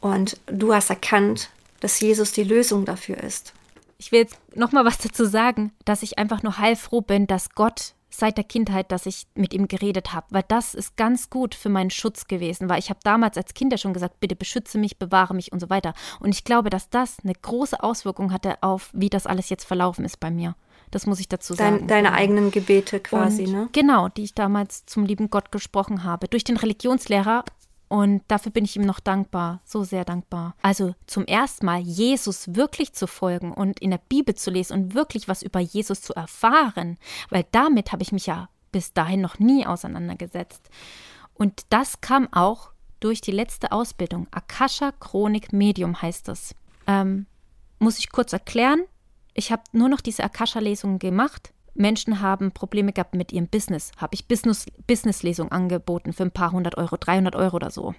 und 0.00 0.38
du 0.46 0.72
hast 0.72 0.90
erkannt, 0.90 1.50
dass 1.80 2.00
Jesus 2.00 2.32
die 2.32 2.44
Lösung 2.44 2.84
dafür 2.84 3.18
ist? 3.18 3.52
Ich 3.98 4.12
will 4.12 4.20
jetzt 4.20 4.38
noch 4.54 4.72
mal 4.72 4.84
was 4.84 4.98
dazu 4.98 5.24
sagen, 5.24 5.72
dass 5.84 6.02
ich 6.02 6.18
einfach 6.18 6.42
nur 6.42 6.58
heilfroh 6.58 7.00
bin, 7.00 7.26
dass 7.26 7.50
Gott 7.50 7.94
seit 8.18 8.36
der 8.36 8.44
Kindheit, 8.44 8.92
dass 8.92 9.06
ich 9.06 9.26
mit 9.34 9.52
ihm 9.54 9.68
geredet 9.68 10.12
habe, 10.12 10.26
weil 10.30 10.44
das 10.48 10.74
ist 10.74 10.96
ganz 10.96 11.30
gut 11.30 11.54
für 11.54 11.68
meinen 11.68 11.90
Schutz 11.90 12.26
gewesen, 12.26 12.68
weil 12.68 12.78
ich 12.78 12.90
habe 12.90 13.00
damals 13.02 13.36
als 13.36 13.54
Kind 13.54 13.72
ja 13.72 13.78
schon 13.78 13.94
gesagt, 13.94 14.20
bitte 14.20 14.36
beschütze 14.36 14.78
mich, 14.78 14.98
bewahre 14.98 15.34
mich 15.34 15.52
und 15.52 15.60
so 15.60 15.70
weiter. 15.70 15.94
Und 16.20 16.34
ich 16.34 16.44
glaube, 16.44 16.70
dass 16.70 16.90
das 16.90 17.18
eine 17.22 17.34
große 17.34 17.82
Auswirkung 17.82 18.32
hatte 18.32 18.62
auf, 18.62 18.90
wie 18.92 19.10
das 19.10 19.26
alles 19.26 19.48
jetzt 19.48 19.64
verlaufen 19.64 20.04
ist 20.04 20.20
bei 20.20 20.30
mir. 20.30 20.54
Das 20.90 21.06
muss 21.06 21.18
ich 21.18 21.28
dazu 21.28 21.54
sagen. 21.54 21.78
Dein, 21.78 21.88
deine 21.88 22.12
eigenen 22.12 22.50
Gebete 22.50 23.00
quasi, 23.00 23.46
und, 23.46 23.52
ne? 23.52 23.68
Genau, 23.72 24.08
die 24.08 24.22
ich 24.22 24.34
damals 24.34 24.86
zum 24.86 25.04
lieben 25.04 25.28
Gott 25.28 25.50
gesprochen 25.50 26.04
habe. 26.04 26.28
Durch 26.28 26.44
den 26.44 26.56
Religionslehrer 26.56 27.44
und 27.88 28.22
dafür 28.28 28.50
bin 28.50 28.64
ich 28.64 28.76
ihm 28.76 28.86
noch 28.86 29.00
dankbar, 29.00 29.60
so 29.64 29.84
sehr 29.84 30.04
dankbar. 30.04 30.54
Also 30.62 30.94
zum 31.06 31.26
ersten 31.26 31.66
Mal 31.66 31.80
Jesus 31.80 32.54
wirklich 32.54 32.92
zu 32.92 33.06
folgen 33.06 33.52
und 33.52 33.80
in 33.80 33.90
der 33.90 34.00
Bibel 34.08 34.34
zu 34.34 34.50
lesen 34.50 34.72
und 34.74 34.94
wirklich 34.94 35.28
was 35.28 35.42
über 35.42 35.60
Jesus 35.60 36.00
zu 36.00 36.14
erfahren, 36.14 36.98
weil 37.30 37.46
damit 37.52 37.92
habe 37.92 38.02
ich 38.02 38.12
mich 38.12 38.26
ja 38.26 38.48
bis 38.72 38.92
dahin 38.92 39.20
noch 39.20 39.38
nie 39.38 39.66
auseinandergesetzt. 39.66 40.68
Und 41.34 41.62
das 41.70 42.00
kam 42.00 42.32
auch 42.32 42.72
durch 43.00 43.20
die 43.20 43.30
letzte 43.30 43.70
Ausbildung. 43.70 44.26
Akasha 44.30 44.92
Chronik 44.92 45.52
Medium 45.52 46.00
heißt 46.00 46.26
das. 46.28 46.54
Ähm, 46.86 47.26
muss 47.78 47.98
ich 47.98 48.10
kurz 48.10 48.32
erklären. 48.32 48.84
Ich 49.34 49.52
habe 49.52 49.62
nur 49.72 49.88
noch 49.88 50.00
diese 50.00 50.24
Akasha-Lesungen 50.24 50.98
gemacht 50.98 51.53
Menschen 51.74 52.20
haben 52.20 52.52
Probleme 52.52 52.92
gehabt 52.92 53.14
mit 53.14 53.32
ihrem 53.32 53.48
Business. 53.48 53.92
Habe 53.98 54.14
ich 54.14 54.28
Business, 54.28 54.66
Businesslesung 54.86 55.50
angeboten 55.50 56.12
für 56.12 56.22
ein 56.22 56.30
paar 56.30 56.52
hundert 56.52 56.78
Euro, 56.78 56.96
300 56.96 57.34
Euro 57.36 57.56
oder 57.56 57.70
so. 57.70 57.94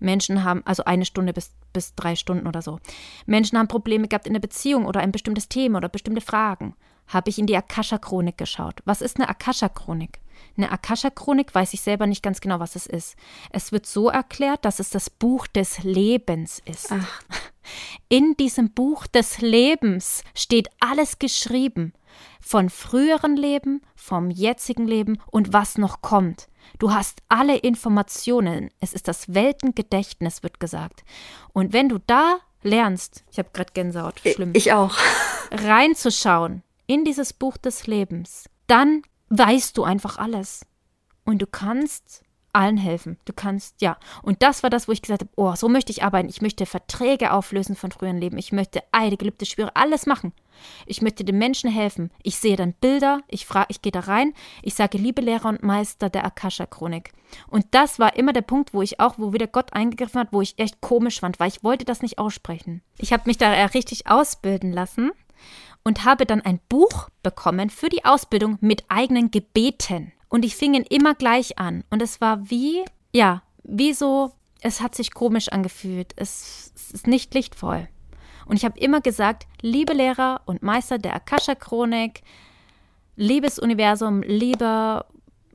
Menschen 0.00 0.44
haben, 0.44 0.62
also 0.64 0.84
eine 0.84 1.04
Stunde 1.04 1.32
bis, 1.32 1.52
bis 1.72 1.94
drei 1.94 2.16
Stunden 2.16 2.46
oder 2.46 2.62
so. 2.62 2.78
Menschen 3.26 3.58
haben 3.58 3.68
Probleme 3.68 4.08
gehabt 4.08 4.26
in 4.26 4.32
der 4.32 4.40
Beziehung 4.40 4.86
oder 4.86 5.00
ein 5.00 5.12
bestimmtes 5.12 5.48
Thema 5.48 5.78
oder 5.78 5.88
bestimmte 5.88 6.20
Fragen. 6.20 6.74
Habe 7.06 7.30
ich 7.30 7.38
in 7.38 7.46
die 7.46 7.56
Akasha-Chronik 7.56 8.36
geschaut. 8.36 8.80
Was 8.84 9.00
ist 9.00 9.16
eine 9.16 9.28
Akasha-Chronik? 9.28 10.20
Eine 10.56 10.70
Akasha-Chronik 10.70 11.54
weiß 11.54 11.72
ich 11.74 11.80
selber 11.80 12.06
nicht 12.06 12.22
ganz 12.22 12.40
genau, 12.40 12.60
was 12.60 12.76
es 12.76 12.86
ist. 12.86 13.16
Es 13.50 13.72
wird 13.72 13.86
so 13.86 14.08
erklärt, 14.08 14.64
dass 14.64 14.78
es 14.78 14.90
das 14.90 15.08
Buch 15.10 15.46
des 15.46 15.82
Lebens 15.82 16.60
ist. 16.64 16.92
Ach. 16.92 17.22
In 18.08 18.34
diesem 18.36 18.70
Buch 18.70 19.06
des 19.06 19.40
Lebens 19.40 20.22
steht 20.34 20.68
alles 20.80 21.18
geschrieben. 21.18 21.92
Von 22.40 22.70
früheren 22.70 23.36
Leben, 23.36 23.82
vom 23.94 24.30
jetzigen 24.30 24.86
Leben 24.86 25.18
und 25.30 25.52
was 25.52 25.78
noch 25.78 26.02
kommt. 26.02 26.48
Du 26.78 26.92
hast 26.92 27.22
alle 27.28 27.56
Informationen. 27.56 28.70
Es 28.80 28.92
ist 28.92 29.08
das 29.08 29.34
Weltengedächtnis, 29.34 30.42
wird 30.42 30.60
gesagt. 30.60 31.04
Und 31.52 31.72
wenn 31.72 31.88
du 31.88 31.98
da 32.06 32.38
lernst, 32.62 33.24
ich 33.30 33.38
habe 33.38 33.50
gerade 33.52 33.72
Gänsehaut, 33.72 34.20
schlimm. 34.20 34.52
Ich 34.54 34.72
auch. 34.72 34.96
reinzuschauen 35.50 36.62
in 36.86 37.04
dieses 37.04 37.32
Buch 37.32 37.56
des 37.56 37.86
Lebens, 37.86 38.48
dann 38.66 39.02
weißt 39.30 39.76
du 39.76 39.84
einfach 39.84 40.18
alles. 40.18 40.64
Und 41.24 41.42
du 41.42 41.46
kannst 41.46 42.22
allen 42.52 42.76
helfen. 42.76 43.18
Du 43.24 43.32
kannst, 43.32 43.80
ja. 43.80 43.96
Und 44.22 44.42
das 44.42 44.62
war 44.62 44.70
das, 44.70 44.88
wo 44.88 44.92
ich 44.92 45.02
gesagt 45.02 45.22
habe, 45.22 45.32
oh, 45.36 45.54
so 45.54 45.68
möchte 45.68 45.92
ich 45.92 46.02
arbeiten. 46.02 46.28
Ich 46.28 46.42
möchte 46.42 46.66
Verträge 46.66 47.32
auflösen 47.32 47.76
von 47.76 47.92
früheren 47.92 48.18
Leben. 48.18 48.38
Ich 48.38 48.52
möchte 48.52 48.82
Eide, 48.92 49.16
Gelübde, 49.16 49.46
Schwüre, 49.46 49.74
alles 49.76 50.06
machen. 50.06 50.32
Ich 50.86 51.02
möchte 51.02 51.24
den 51.24 51.38
Menschen 51.38 51.70
helfen. 51.70 52.10
Ich 52.22 52.36
sehe 52.38 52.56
dann 52.56 52.72
Bilder, 52.72 53.20
ich 53.28 53.46
frage, 53.46 53.68
ich 53.70 53.82
gehe 53.82 53.92
da 53.92 54.00
rein, 54.00 54.34
ich 54.62 54.74
sage, 54.74 54.98
liebe 54.98 55.20
Lehrer 55.20 55.48
und 55.48 55.62
Meister 55.62 56.10
der 56.10 56.24
Akasha-Chronik. 56.24 57.12
Und 57.46 57.66
das 57.72 57.98
war 57.98 58.16
immer 58.16 58.32
der 58.32 58.42
Punkt, 58.42 58.74
wo 58.74 58.82
ich 58.82 59.00
auch, 59.00 59.18
wo 59.18 59.32
wieder 59.32 59.46
Gott 59.46 59.72
eingegriffen 59.72 60.20
hat, 60.20 60.32
wo 60.32 60.40
ich 60.40 60.58
echt 60.58 60.80
komisch 60.80 61.20
fand, 61.20 61.38
weil 61.38 61.48
ich 61.48 61.62
wollte 61.62 61.84
das 61.84 62.02
nicht 62.02 62.18
aussprechen. 62.18 62.82
Ich 62.98 63.12
habe 63.12 63.24
mich 63.26 63.38
da 63.38 63.52
richtig 63.66 64.06
ausbilden 64.08 64.72
lassen 64.72 65.12
und 65.84 66.04
habe 66.04 66.26
dann 66.26 66.40
ein 66.40 66.60
Buch 66.68 67.08
bekommen 67.22 67.70
für 67.70 67.88
die 67.88 68.04
Ausbildung 68.04 68.58
mit 68.60 68.84
eigenen 68.88 69.30
Gebeten. 69.30 70.12
Und 70.28 70.44
ich 70.44 70.56
fing 70.56 70.74
ihn 70.74 70.84
immer 70.88 71.14
gleich 71.14 71.58
an. 71.58 71.84
Und 71.90 72.02
es 72.02 72.20
war 72.20 72.50
wie, 72.50 72.84
ja, 73.12 73.42
wie 73.62 73.92
so, 73.92 74.32
es 74.60 74.80
hat 74.80 74.94
sich 74.94 75.12
komisch 75.12 75.48
angefühlt. 75.48 76.12
Es, 76.16 76.72
es 76.74 76.90
ist 76.90 77.06
nicht 77.06 77.34
lichtvoll. 77.34 77.88
Und 78.46 78.56
ich 78.56 78.64
habe 78.64 78.78
immer 78.78 79.00
gesagt, 79.00 79.46
liebe 79.60 79.92
Lehrer 79.92 80.40
und 80.46 80.62
Meister 80.62 80.98
der 80.98 81.14
Akasha-Chronik, 81.14 82.22
liebes 83.16 83.58
Universum, 83.58 84.22
lieber 84.22 85.06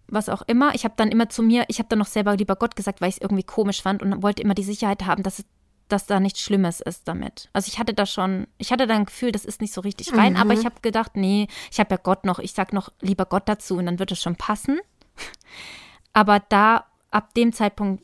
was 0.08 0.30
auch 0.30 0.44
immer. 0.44 0.76
Ich 0.76 0.84
habe 0.86 0.94
dann 0.96 1.10
immer 1.10 1.30
zu 1.30 1.42
mir, 1.42 1.66
ich 1.70 1.80
habe 1.80 1.90
dann 1.90 2.00
noch 2.00 2.08
selber 2.08 2.36
lieber 2.36 2.56
Gott 2.56 2.76
gesagt, 2.76 3.02
weil 3.02 3.10
ich 3.10 3.16
es 3.16 3.22
irgendwie 3.22 3.44
komisch 3.44 3.82
fand 3.82 4.02
und 4.04 4.22
wollte 4.22 4.44
immer 4.44 4.54
die 4.54 4.64
Sicherheit 4.64 5.06
haben, 5.06 5.24
dass 5.24 5.40
es 5.40 5.46
dass 5.88 6.06
da 6.06 6.20
nichts 6.20 6.42
Schlimmes 6.42 6.82
ist 6.82 7.08
damit. 7.08 7.50
Also 7.54 7.70
ich 7.72 7.80
hatte 7.80 7.94
da 7.94 8.06
schon, 8.06 8.48
ich 8.58 8.72
hatte 8.72 8.88
da 8.88 8.96
ein 8.96 9.06
Gefühl, 9.06 9.32
das 9.32 9.46
ist 9.46 9.62
nicht 9.62 9.74
so 9.74 9.82
richtig 9.82 10.14
rein, 10.14 10.34
mhm. 10.34 10.40
aber 10.40 10.54
ich 10.54 10.66
habe 10.66 10.76
gedacht, 10.82 11.16
nee, 11.16 11.48
ich 11.72 11.80
habe 11.80 11.92
ja 11.92 12.00
Gott 12.02 12.26
noch, 12.26 12.40
ich 12.40 12.54
sag 12.54 12.74
noch 12.74 12.92
lieber 13.02 13.26
Gott 13.26 13.44
dazu 13.46 13.78
und 13.78 13.86
dann 13.86 14.00
wird 14.00 14.12
es 14.12 14.22
schon 14.22 14.36
passen. 14.36 14.80
Aber 16.14 16.40
da, 16.40 16.86
ab 17.10 17.34
dem 17.34 17.54
Zeitpunkt, 17.54 18.04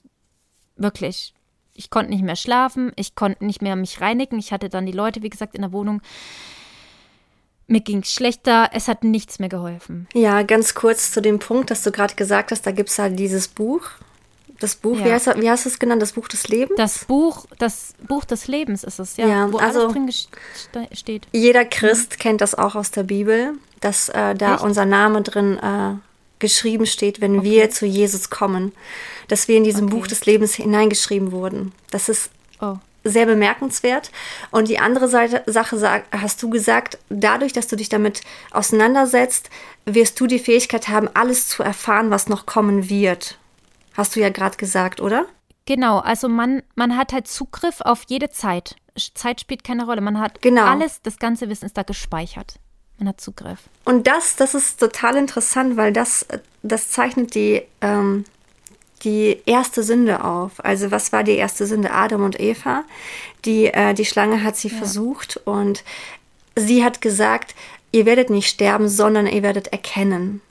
wirklich, 0.76 1.34
ich 1.74 1.90
konnte 1.90 2.12
nicht 2.12 2.24
mehr 2.24 2.36
schlafen, 2.36 2.92
ich 2.96 3.16
konnte 3.16 3.46
nicht 3.46 3.62
mehr 3.62 3.76
mich 3.76 4.02
reinigen. 4.02 4.40
Ich 4.40 4.52
hatte 4.52 4.68
dann 4.68 4.86
die 4.86 4.92
Leute, 4.92 5.22
wie 5.22 5.30
gesagt, 5.30 5.56
in 5.56 5.62
der 5.62 5.72
Wohnung. 5.72 6.02
Mir 7.68 7.82
ging 7.82 8.00
es 8.00 8.12
schlechter, 8.12 8.72
es 8.74 8.88
hat 8.88 9.04
nichts 9.04 9.40
mehr 9.40 9.50
geholfen. 9.50 10.08
Ja, 10.14 10.42
ganz 10.42 10.74
kurz 10.74 11.12
zu 11.12 11.22
dem 11.22 11.38
Punkt, 11.38 11.70
dass 11.70 11.84
du 11.84 11.92
gerade 11.92 12.16
gesagt 12.16 12.52
hast, 12.52 12.66
da 12.66 12.72
gibt 12.72 12.90
es 12.90 12.98
halt 12.98 13.18
dieses 13.20 13.48
Buch, 13.48 13.84
das 14.60 14.76
Buch, 14.76 15.00
ja. 15.00 15.06
wie, 15.06 15.12
heißt, 15.12 15.42
wie 15.42 15.50
hast 15.50 15.66
du 15.66 15.70
es 15.70 15.80
genannt? 15.80 16.02
Das 16.02 16.12
Buch 16.14 16.28
des 16.28 16.48
Lebens? 16.50 16.78
Das 16.78 17.06
Buch, 17.06 17.46
das 17.58 17.94
Buch 18.08 18.26
des 18.26 18.48
Lebens 18.48 18.84
ist 18.84 19.00
es, 19.00 19.16
ja. 19.18 19.28
ja 19.28 19.54
wo 19.54 19.58
also 19.58 19.88
alles 19.88 19.94
drin 20.72 20.88
steht. 20.92 21.28
Jeder 21.32 21.64
Christ 21.66 22.12
mhm. 22.12 22.20
kennt 22.20 22.42
das 22.42 22.56
auch 22.56 22.76
aus 22.76 22.92
der 22.92 23.04
Bibel, 23.04 23.54
dass 23.80 24.10
äh, 24.10 24.36
da 24.36 24.56
Echt? 24.56 24.64
unser 24.64 24.86
Name 24.86 25.22
drin 25.22 25.58
äh, 25.58 25.94
geschrieben 26.40 26.86
steht, 26.86 27.22
wenn 27.22 27.40
okay. 27.40 27.50
wir 27.50 27.70
zu 27.70 27.86
Jesus 27.86 28.30
kommen. 28.30 28.74
Dass 29.30 29.48
wir 29.48 29.56
in 29.56 29.64
diesem 29.64 29.88
okay. 29.88 29.96
Buch 29.96 30.08
des 30.08 30.26
Lebens 30.26 30.56
hineingeschrieben 30.56 31.32
wurden. 31.32 31.72
Das 31.92 32.10
ist 32.10 32.30
oh. 32.60 32.76
sehr 33.06 33.26
bemerkenswert. 33.26 34.12
Und 34.52 34.68
die 34.68 34.80
andere 34.80 35.08
Seite, 35.08 35.44
Sache 35.46 35.78
sag, 35.78 36.04
hast 36.12 36.44
du 36.44 36.50
gesagt, 36.50 36.98
dadurch, 37.10 37.54
dass 37.54 37.68
du 37.68 37.78
dich 37.78 37.88
damit 37.88 38.22
auseinandersetzt, 38.52 39.50
wirst 39.86 40.20
du 40.20 40.28
die 40.28 40.40
Fähigkeit 40.40 40.90
haben, 40.90 41.10
alles 41.14 41.48
zu 41.48 41.64
erfahren, 41.64 42.10
was 42.10 42.28
noch 42.28 42.46
kommen 42.46 42.90
wird. 42.90 43.38
Hast 44.00 44.16
du 44.16 44.22
ja 44.22 44.30
gerade 44.30 44.56
gesagt, 44.56 45.02
oder? 45.02 45.26
Genau, 45.66 46.00
also 46.00 46.30
man, 46.30 46.64
man 46.76 46.96
hat 46.96 47.12
halt 47.12 47.28
Zugriff 47.28 47.82
auf 47.82 48.04
jede 48.08 48.30
Zeit. 48.30 48.78
Zeit 49.14 49.42
spielt 49.42 49.66
keine 49.66 49.86
Rolle. 49.86 50.00
Man 50.00 50.22
hat 50.22 50.42
genau. 50.42 50.64
alles, 50.64 51.02
das 51.02 51.20
ganze 51.20 51.50
Wissen 51.50 51.66
ist 51.66 51.76
da 51.76 51.84
gespeichert. 51.84 52.56
Man 52.98 53.10
hat 53.10 53.20
Zugriff. 53.20 53.60
Und 53.84 54.08
das, 54.08 54.38
das 54.38 54.56
ist 54.56 54.80
total 54.80 55.18
interessant, 55.18 55.76
weil 55.76 55.92
das, 55.92 56.26
das 56.64 56.90
zeichnet 56.92 57.36
die, 57.36 57.62
ähm, 57.82 58.24
die 59.04 59.42
erste 59.46 59.84
Sünde 59.84 60.24
auf. 60.24 60.64
Also 60.64 60.92
was 60.92 61.12
war 61.12 61.26
die 61.26 61.36
erste 61.36 61.66
Sünde? 61.66 61.92
Adam 61.92 62.24
und 62.24 62.40
Eva. 62.40 62.86
Die, 63.44 63.66
äh, 63.66 63.94
die 63.94 64.06
Schlange 64.06 64.44
hat 64.44 64.56
sie 64.56 64.70
ja. 64.70 64.78
versucht 64.78 65.42
und 65.44 65.84
sie 66.56 66.86
hat 66.86 67.02
gesagt, 67.02 67.54
ihr 67.92 68.06
werdet 68.06 68.30
nicht 68.30 68.48
sterben, 68.48 68.88
sondern 68.88 69.28
ihr 69.28 69.44
werdet 69.44 69.68
erkennen. 69.68 70.42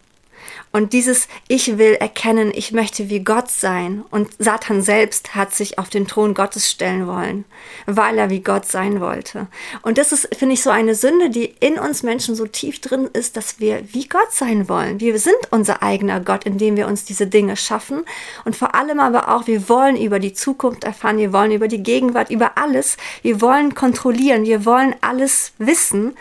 Und 0.72 0.92
dieses 0.92 1.28
Ich 1.48 1.78
will 1.78 1.94
erkennen, 1.94 2.52
ich 2.54 2.72
möchte 2.72 3.08
wie 3.08 3.20
Gott 3.20 3.50
sein. 3.50 4.04
Und 4.10 4.28
Satan 4.38 4.82
selbst 4.82 5.34
hat 5.34 5.54
sich 5.54 5.78
auf 5.78 5.88
den 5.88 6.06
Thron 6.06 6.34
Gottes 6.34 6.70
stellen 6.70 7.06
wollen, 7.06 7.44
weil 7.86 8.18
er 8.18 8.30
wie 8.30 8.40
Gott 8.40 8.66
sein 8.66 9.00
wollte. 9.00 9.46
Und 9.82 9.98
das 9.98 10.12
ist, 10.12 10.34
finde 10.36 10.54
ich, 10.54 10.62
so 10.62 10.70
eine 10.70 10.94
Sünde, 10.94 11.30
die 11.30 11.54
in 11.60 11.78
uns 11.78 12.02
Menschen 12.02 12.34
so 12.34 12.46
tief 12.46 12.80
drin 12.80 13.08
ist, 13.12 13.36
dass 13.36 13.60
wir 13.60 13.82
wie 13.92 14.06
Gott 14.08 14.32
sein 14.32 14.68
wollen. 14.68 15.00
Wir 15.00 15.18
sind 15.18 15.36
unser 15.50 15.82
eigener 15.82 16.20
Gott, 16.20 16.44
indem 16.44 16.76
wir 16.76 16.86
uns 16.86 17.04
diese 17.04 17.26
Dinge 17.26 17.56
schaffen. 17.56 18.04
Und 18.44 18.56
vor 18.56 18.74
allem 18.74 19.00
aber 19.00 19.34
auch, 19.34 19.46
wir 19.46 19.68
wollen 19.68 19.96
über 19.96 20.18
die 20.18 20.34
Zukunft 20.34 20.84
erfahren, 20.84 21.18
wir 21.18 21.32
wollen 21.32 21.52
über 21.52 21.68
die 21.68 21.82
Gegenwart, 21.82 22.30
über 22.30 22.58
alles. 22.58 22.96
Wir 23.22 23.40
wollen 23.40 23.74
kontrollieren, 23.74 24.44
wir 24.44 24.64
wollen 24.64 24.94
alles 25.00 25.52
wissen. 25.58 26.16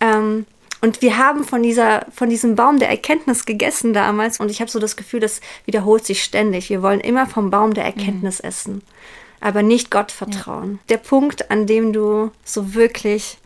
Ähm, 0.00 0.46
und 0.82 1.00
wir 1.00 1.16
haben 1.16 1.44
von, 1.44 1.62
dieser, 1.62 2.04
von 2.10 2.28
diesem 2.28 2.56
Baum 2.56 2.78
der 2.78 2.90
Erkenntnis 2.90 3.46
gegessen 3.46 3.92
damals. 3.92 4.40
Und 4.40 4.50
ich 4.50 4.60
habe 4.60 4.70
so 4.70 4.78
das 4.78 4.96
Gefühl, 4.96 5.20
das 5.20 5.40
wiederholt 5.64 6.04
sich 6.04 6.22
ständig. 6.22 6.68
Wir 6.68 6.82
wollen 6.82 7.00
immer 7.00 7.26
vom 7.26 7.50
Baum 7.50 7.72
der 7.72 7.84
Erkenntnis 7.84 8.42
mhm. 8.42 8.48
essen, 8.48 8.82
aber 9.40 9.62
nicht 9.62 9.90
Gott 9.90 10.12
vertrauen. 10.12 10.72
Ja. 10.72 10.78
Der 10.90 10.96
Punkt, 10.98 11.50
an 11.50 11.66
dem 11.66 11.92
du 11.92 12.32
so 12.44 12.74
wirklich 12.74 13.38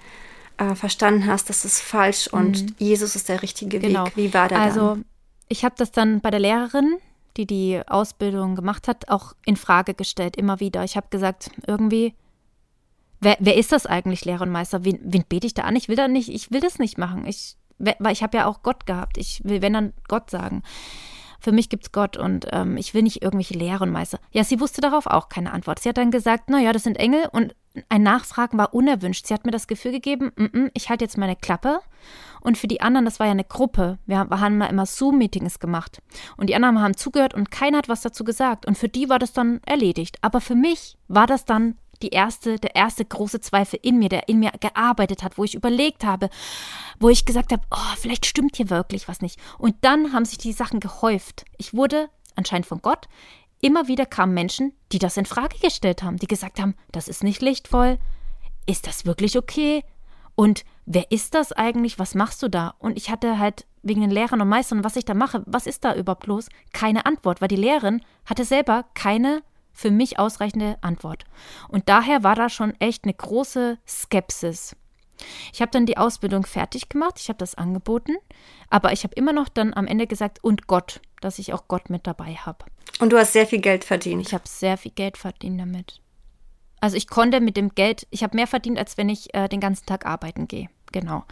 äh, 0.57 0.75
verstanden 0.75 1.27
hast, 1.27 1.51
das 1.51 1.65
ist 1.65 1.81
falsch 1.81 2.27
und 2.27 2.63
mhm. 2.63 2.75
Jesus 2.79 3.15
ist 3.15 3.29
der 3.29 3.43
richtige 3.43 3.79
genau. 3.79 4.07
Weg. 4.07 4.17
Wie 4.17 4.35
war 4.35 4.49
der 4.49 4.59
Also, 4.59 4.81
dann? 4.81 5.05
ich 5.49 5.65
habe 5.65 5.75
das 5.77 5.93
dann 5.93 6.21
bei 6.21 6.31
der 6.31 6.41
Lehrerin 6.41 6.97
die 7.37 7.47
die 7.47 7.81
Ausbildung 7.87 8.57
gemacht 8.57 8.89
hat, 8.89 9.09
auch 9.09 9.35
in 9.45 9.57
Frage 9.57 9.95
gestellt, 9.95 10.37
immer 10.37 10.61
wieder. 10.61 10.85
Ich 10.85 10.97
habe 10.97 11.09
gesagt, 11.11 11.51
irgendwie 11.67 12.15
Wer, 13.21 13.37
wer 13.41 13.57
ist 13.57 13.73
das 13.73 13.87
eigentlich, 13.87 14.25
Lehrer 14.25 14.43
und 14.43 14.51
Meister? 14.51 14.85
Wen, 14.85 14.99
wen 15.03 15.25
bete 15.29 15.47
ich 15.47 15.55
da 15.55 15.63
an? 15.63 15.77
Ich 15.77 15.89
will 15.89 15.97
da 15.97 16.09
nicht, 16.09 16.29
ich 16.29 16.51
will 16.51 16.61
das 16.61 16.79
nicht 16.79 16.99
machen. 16.99 17.27
Ich, 17.27 17.57
weil 17.79 18.13
ich 18.13 18.23
habe 18.23 18.37
ja 18.37 18.47
auch 18.47 18.63
Gott 18.63 18.87
gehabt. 18.87 19.19
Ich 19.19 19.43
will, 19.45 19.63
wenn 19.63 19.73
dann 19.73 19.93
Gott 20.09 20.31
sagen. 20.31 20.63
Für 21.41 21.53
mich 21.53 21.69
gibt 21.69 21.85
es 21.85 21.93
Gott 21.93 22.17
und 22.17 22.47
ähm, 22.53 22.77
ich 22.77 22.95
will 22.95 23.03
nicht 23.03 23.23
irgendwelche 23.23 23.55
Lehrer 23.55 23.83
und 23.83 23.91
Meister. 23.91 24.19
Ja, 24.33 24.43
sie 24.43 24.59
wusste 24.59 24.81
darauf 24.81 25.07
auch 25.07 25.29
keine 25.29 25.53
Antwort. 25.53 25.79
Sie 25.79 25.89
hat 25.89 25.99
dann 25.99 26.11
gesagt, 26.11 26.51
naja, 26.51 26.73
das 26.73 26.83
sind 26.83 26.97
Engel 26.97 27.29
und 27.31 27.55
ein 27.89 28.03
Nachfragen 28.03 28.59
war 28.59 28.75
unerwünscht. 28.75 29.27
Sie 29.27 29.35
hat 29.35 29.45
mir 29.45 29.53
das 29.53 29.67
Gefühl 29.67 29.93
gegeben, 29.93 30.33
mm 30.37 30.45
-mm, 30.45 30.71
ich 30.75 30.89
halte 30.89 31.05
jetzt 31.05 31.19
meine 31.19 31.37
Klappe. 31.37 31.81
Und 32.41 32.57
für 32.57 32.69
die 32.69 32.81
anderen, 32.81 33.05
das 33.05 33.19
war 33.19 33.27
ja 33.27 33.33
eine 33.33 33.45
Gruppe. 33.45 33.99
Wir 34.07 34.19
haben 34.19 34.61
immer 34.63 34.87
Zoom-Meetings 34.87 35.59
gemacht. 35.59 36.01
Und 36.37 36.49
die 36.49 36.55
anderen 36.55 36.81
haben 36.81 36.97
zugehört 36.97 37.35
und 37.35 37.51
keiner 37.51 37.79
hat 37.79 37.89
was 37.89 38.03
dazu 38.03 38.25
gesagt. 38.25 38.67
Und 38.67 38.79
für 38.79 38.89
die 38.89 39.09
war 39.09 39.19
das 39.19 39.33
dann 39.33 39.61
erledigt. 39.67 40.19
Aber 40.23 40.41
für 40.41 40.55
mich 40.55 40.97
war 41.09 41.27
das 41.27 41.45
dann 41.45 41.77
die 42.03 42.11
erste, 42.11 42.59
der 42.59 42.75
erste 42.75 43.05
große 43.05 43.41
Zweifel 43.41 43.79
in 43.83 43.99
mir, 43.99 44.09
der 44.09 44.29
in 44.29 44.39
mir 44.39 44.53
gearbeitet 44.61 45.23
hat, 45.23 45.39
wo 45.39 45.45
ich 45.45 45.55
überlegt 45.55 46.05
habe, 46.05 46.29
wo 46.99 47.09
ich 47.09 47.25
gesagt 47.25 47.53
habe, 47.53 47.63
oh, 47.71 47.97
vielleicht 47.97 48.27
stimmt 48.27 48.57
hier 48.57 48.71
wirklich 48.71 49.09
was 49.09 49.21
nicht. 49.21 49.41
Und 49.59 49.77
dann 49.83 50.13
haben 50.13 50.25
sich 50.25 50.39
die 50.39 50.53
Sachen 50.53 50.81
gehäuft. 50.81 51.45
Ich 51.59 51.75
wurde 51.75 52.09
anscheinend 52.35 52.67
von 52.67 52.83
Gott 52.83 53.09
immer 53.61 53.89
wieder 53.89 54.07
kamen 54.07 54.35
Menschen, 54.35 54.73
die 54.93 54.99
das 54.99 55.17
in 55.17 55.27
Frage 55.27 55.59
gestellt 55.59 56.03
haben, 56.03 56.19
die 56.19 56.27
gesagt 56.27 56.61
haben, 56.61 56.75
das 56.93 57.09
ist 57.09 57.25
nicht 57.25 57.41
lichtvoll, 57.41 57.99
ist 58.67 58.87
das 58.87 59.07
wirklich 59.07 59.37
okay? 59.39 59.83
Und 60.35 60.65
wer 60.85 61.11
ist 61.11 61.35
das 61.35 61.53
eigentlich? 61.53 61.99
Was 61.99 62.15
machst 62.15 62.43
du 62.43 62.49
da? 62.49 62.75
Und 62.79 62.99
ich 62.99 63.11
hatte 63.11 63.39
halt 63.39 63.67
wegen 63.83 64.03
den 64.03 64.11
Lehrern 64.11 64.41
und 64.41 64.49
Meistern, 64.49 64.85
was 64.85 64.97
ich 64.97 65.05
da 65.05 65.15
mache, 65.15 65.43
was 65.47 65.67
ist 65.67 65.85
da 65.85 65.95
überhaupt 65.95 66.25
bloß? 66.25 66.49
Keine 66.73 67.07
Antwort, 67.07 67.41
weil 67.41 67.49
die 67.49 67.57
Lehrerin 67.57 68.03
hatte 68.27 68.45
selber 68.45 68.85
keine 68.95 69.43
für 69.77 69.91
mich 69.91 70.19
ausreichende 70.19 70.79
Antwort. 70.81 71.25
Und 71.69 71.89
daher 71.89 72.25
war 72.25 72.35
da 72.35 72.49
schon 72.49 72.75
echt 72.81 73.05
eine 73.05 73.15
große 73.15 73.79
Skepsis. 73.87 74.75
Ich 75.53 75.61
habe 75.61 75.71
dann 75.71 75.87
die 75.87 75.99
Ausbildung 75.99 76.45
fertig 76.45 76.89
gemacht, 76.89 77.19
ich 77.19 77.29
habe 77.29 77.39
das 77.39 77.55
angeboten, 77.55 78.17
aber 78.69 78.93
ich 78.93 79.05
habe 79.05 79.15
immer 79.15 79.33
noch 79.33 79.49
dann 79.49 79.75
am 79.75 79.87
Ende 79.87 80.07
gesagt, 80.07 80.43
und 80.43 80.67
Gott, 80.67 81.01
dass 81.21 81.39
ich 81.39 81.53
auch 81.53 81.69
Gott 81.69 81.91
mit 81.91 82.07
dabei 82.07 82.35
habe. 82.35 82.65
Und 83.01 83.13
du 83.13 83.19
hast 83.19 83.33
sehr 83.33 83.47
viel 83.47 83.61
Geld 83.61 83.85
verdient. 83.85 84.27
Ich 84.27 84.35
habe 84.35 84.45
sehr 84.47 84.77
viel 84.77 84.93
Geld 84.93 85.17
verdient 85.17 85.61
damit. 85.61 86.01
Also 86.81 86.97
ich 86.97 87.09
konnte 87.09 87.41
mit 87.41 87.57
dem 87.57 87.75
Geld, 87.75 88.07
ich 88.11 88.23
habe 88.23 88.37
mehr 88.37 88.47
verdient, 88.47 88.79
als 88.79 88.97
wenn 88.97 89.09
ich 89.09 89.35
äh, 89.35 89.49
den 89.49 89.61
ganzen 89.61 89.87
Tag 89.87 90.07
arbeiten 90.07 90.49
gehe. 90.49 90.69
Genau. 90.93 91.25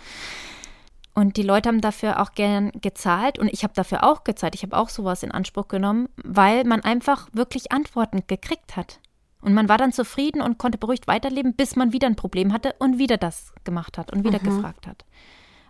Und 1.14 1.36
die 1.36 1.42
Leute 1.42 1.68
haben 1.68 1.80
dafür 1.80 2.20
auch 2.20 2.32
gern 2.32 2.72
gezahlt 2.80 3.38
und 3.38 3.48
ich 3.48 3.62
habe 3.62 3.72
dafür 3.74 4.02
auch 4.02 4.24
gezahlt. 4.24 4.56
Ich 4.56 4.64
habe 4.64 4.76
auch 4.76 4.88
sowas 4.88 5.22
in 5.22 5.30
Anspruch 5.30 5.68
genommen, 5.68 6.08
weil 6.16 6.64
man 6.64 6.80
einfach 6.80 7.28
wirklich 7.32 7.70
Antworten 7.70 8.24
gekriegt 8.26 8.76
hat. 8.76 9.00
Und 9.40 9.54
man 9.54 9.68
war 9.68 9.78
dann 9.78 9.92
zufrieden 9.92 10.42
und 10.42 10.58
konnte 10.58 10.78
beruhigt 10.78 11.06
weiterleben, 11.06 11.54
bis 11.54 11.76
man 11.76 11.92
wieder 11.92 12.08
ein 12.08 12.16
Problem 12.16 12.52
hatte 12.52 12.74
und 12.78 12.98
wieder 12.98 13.16
das 13.16 13.52
gemacht 13.62 13.98
hat 13.98 14.12
und 14.12 14.24
wieder 14.24 14.40
mhm. 14.40 14.56
gefragt 14.56 14.86
hat. 14.86 15.04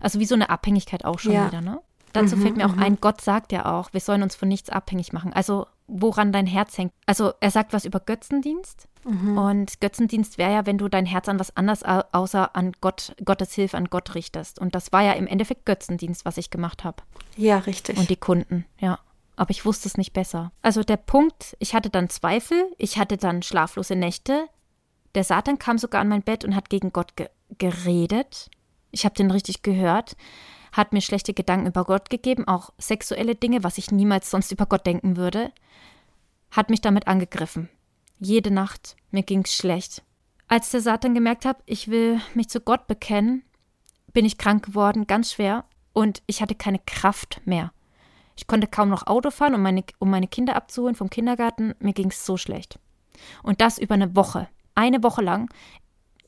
Also 0.00 0.18
wie 0.20 0.26
so 0.26 0.34
eine 0.34 0.48
Abhängigkeit 0.48 1.04
auch 1.04 1.18
schon 1.18 1.32
ja. 1.32 1.48
wieder, 1.48 1.60
ne? 1.60 1.80
Dazu 2.12 2.36
mhm, 2.36 2.42
fällt 2.42 2.56
mir 2.56 2.66
auch 2.66 2.76
mhm. 2.76 2.82
ein, 2.82 2.98
Gott 3.00 3.20
sagt 3.20 3.50
ja 3.50 3.66
auch, 3.66 3.92
wir 3.92 4.00
sollen 4.00 4.22
uns 4.22 4.36
von 4.36 4.48
nichts 4.48 4.70
abhängig 4.70 5.12
machen. 5.12 5.32
Also 5.32 5.66
woran 5.88 6.32
dein 6.32 6.46
Herz 6.46 6.78
hängt. 6.78 6.92
Also 7.06 7.32
er 7.40 7.50
sagt 7.50 7.72
was 7.72 7.84
über 7.84 8.00
Götzendienst. 8.00 8.86
Mhm. 9.04 9.38
Und 9.38 9.80
Götzendienst 9.80 10.38
wäre 10.38 10.52
ja, 10.52 10.66
wenn 10.66 10.78
du 10.78 10.88
dein 10.88 11.06
Herz 11.06 11.28
an 11.28 11.38
was 11.38 11.56
anderes 11.56 11.82
außer 11.82 12.56
an 12.56 12.73
Gott, 12.80 13.14
Gottes 13.25 13.52
Hilfe 13.52 13.76
an 13.76 13.87
Gott 13.90 14.14
richtest. 14.14 14.58
Und 14.58 14.75
das 14.75 14.92
war 14.92 15.02
ja 15.02 15.12
im 15.12 15.26
Endeffekt 15.26 15.66
Götzendienst, 15.66 16.25
was 16.25 16.38
ich 16.38 16.50
gemacht 16.50 16.84
habe. 16.84 17.02
Ja, 17.37 17.58
richtig. 17.58 17.99
Und 17.99 18.11
die 18.11 18.16
Kunden, 18.16 18.64
ja 18.78 18.99
aber 19.37 19.50
ich 19.50 19.64
wusste 19.64 19.88
es 19.88 19.96
nicht 19.96 20.12
besser. 20.12 20.52
Also 20.62 20.82
der 20.82 20.96
Punkt, 20.96 21.56
ich 21.58 21.75
hatte 21.75 21.90
dann 21.90 22.08
Zweifel, 22.08 22.73
ich 22.78 22.99
hatte 22.99 23.16
dann 23.16 23.42
schlaflose 23.42 23.96
Nächte. 23.96 24.49
Der 25.14 25.25
Satan 25.25 25.58
kam 25.58 25.78
sogar 25.78 26.00
an 26.00 26.08
mein 26.08 26.23
Bett 26.23 26.44
und 26.44 26.54
hat 26.54 26.70
gegen 26.70 26.92
Gott 26.92 27.16
ge 27.16 27.28
geredet. 27.58 28.50
Ich 28.90 29.04
habe 29.04 29.14
den 29.14 29.30
richtig 29.30 29.62
gehört, 29.62 30.16
hat 30.73 30.92
mir 30.92 31.02
schlechte 31.02 31.34
Gedanken 31.34 31.66
über 31.66 31.84
Gott 31.84 32.11
gegeben, 32.11 32.49
auch 32.49 32.70
sexuelle 32.78 33.37
Dinge, 33.37 33.62
was 33.62 33.78
ich 33.78 33.92
niemals 33.92 34.30
sonst 34.30 34.50
über 34.50 34.66
Gott 34.66 34.87
denken 34.87 35.16
würde, 35.16 35.52
hat 36.50 36.70
mich 36.70 36.80
damit 36.80 37.06
angegriffen. 37.06 37.68
Jede 38.18 38.50
Nacht, 38.50 38.97
mir 39.11 39.23
ging's 39.23 39.54
schlecht. 39.54 40.02
Als 40.49 40.71
der 40.71 40.80
Satan 40.80 41.14
gemerkt 41.14 41.44
hat, 41.44 41.59
ich 41.66 41.88
will 41.88 42.21
mich 42.35 42.49
zu 42.49 42.61
Gott 42.61 42.87
bekennen, 42.87 43.42
bin 44.12 44.25
ich 44.25 44.38
krank 44.38 44.64
geworden, 44.64 45.06
ganz 45.06 45.33
schwer, 45.33 45.64
und 45.92 46.23
ich 46.26 46.42
hatte 46.42 46.54
keine 46.54 46.80
Kraft 46.80 47.40
mehr. 47.44 47.73
Ich 48.37 48.47
konnte 48.47 48.66
kaum 48.66 48.88
noch 48.88 49.06
Auto 49.06 49.30
fahren, 49.30 49.54
um 49.54 49.62
meine, 49.62 49.85
um 49.99 50.11
meine 50.11 50.26
Kinder 50.26 50.56
abzuholen 50.56 50.97
vom 50.97 51.09
Kindergarten. 51.09 51.75
Mir 51.78 51.92
ging 51.92 52.09
es 52.09 52.26
so 52.26 52.37
schlecht. 52.37 52.78
Und 53.42 53.61
das 53.61 53.78
über 53.78 53.94
eine 53.94 54.16
Woche. 54.16 54.49
Eine 54.75 55.02
Woche 55.02 55.23
lang. 55.23 55.49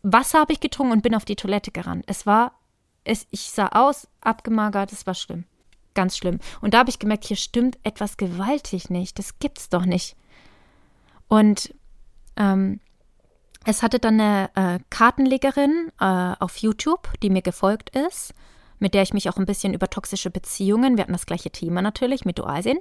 Wasser 0.02 0.38
habe 0.38 0.52
ich 0.52 0.60
getrunken 0.60 0.92
und 0.92 1.02
bin 1.02 1.16
auf 1.16 1.24
die 1.24 1.34
Toilette 1.34 1.72
gerannt. 1.72 2.04
Es 2.06 2.26
war, 2.26 2.60
es, 3.02 3.26
ich 3.30 3.50
sah 3.50 3.68
aus, 3.68 4.08
abgemagert, 4.20 4.92
es 4.92 5.06
war 5.06 5.14
schlimm. 5.14 5.44
Ganz 5.94 6.16
schlimm. 6.16 6.38
Und 6.60 6.74
da 6.74 6.78
habe 6.78 6.90
ich 6.90 7.00
gemerkt, 7.00 7.24
hier 7.24 7.36
stimmt 7.36 7.78
etwas 7.82 8.16
gewaltig 8.16 8.88
nicht. 8.88 9.18
Das 9.18 9.38
gibt's 9.40 9.68
doch 9.68 9.84
nicht. 9.84 10.16
Und 11.28 11.74
ähm, 12.36 12.80
es 13.64 13.82
hatte 13.82 13.98
dann 13.98 14.20
eine 14.20 14.50
äh, 14.54 14.78
Kartenlegerin 14.90 15.90
äh, 16.00 16.34
auf 16.38 16.58
YouTube, 16.58 17.08
die 17.22 17.30
mir 17.30 17.42
gefolgt 17.42 17.90
ist 17.90 18.32
mit 18.78 18.94
der 18.94 19.02
ich 19.02 19.14
mich 19.14 19.28
auch 19.28 19.36
ein 19.36 19.46
bisschen 19.46 19.74
über 19.74 19.88
toxische 19.88 20.30
Beziehungen, 20.30 20.96
wir 20.96 21.02
hatten 21.02 21.12
das 21.12 21.26
gleiche 21.26 21.50
Thema 21.50 21.82
natürlich 21.82 22.24
mit 22.24 22.38
Dualsehen, 22.38 22.78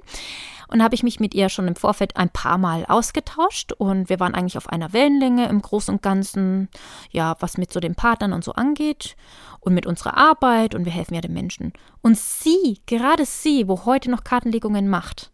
und 0.68 0.82
habe 0.82 0.94
ich 0.94 1.02
mich 1.02 1.20
mit 1.20 1.34
ihr 1.34 1.48
schon 1.48 1.68
im 1.68 1.76
Vorfeld 1.76 2.16
ein 2.16 2.30
paar 2.30 2.58
Mal 2.58 2.84
ausgetauscht 2.86 3.72
und 3.72 4.08
wir 4.08 4.20
waren 4.20 4.34
eigentlich 4.34 4.58
auf 4.58 4.68
einer 4.68 4.92
Wellenlänge 4.92 5.48
im 5.48 5.62
Großen 5.62 5.94
und 5.94 6.02
Ganzen, 6.02 6.68
ja, 7.10 7.36
was 7.40 7.58
mit 7.58 7.72
so 7.72 7.80
den 7.80 7.94
Partnern 7.94 8.32
und 8.32 8.44
so 8.44 8.52
angeht 8.52 9.16
und 9.60 9.74
mit 9.74 9.86
unserer 9.86 10.16
Arbeit 10.16 10.74
und 10.74 10.84
wir 10.84 10.92
helfen 10.92 11.14
ja 11.14 11.20
den 11.20 11.32
Menschen. 11.32 11.72
Und 12.02 12.18
sie, 12.18 12.80
gerade 12.86 13.24
sie, 13.24 13.68
wo 13.68 13.84
heute 13.84 14.10
noch 14.10 14.24
Kartenlegungen 14.24 14.88
macht, 14.88 15.32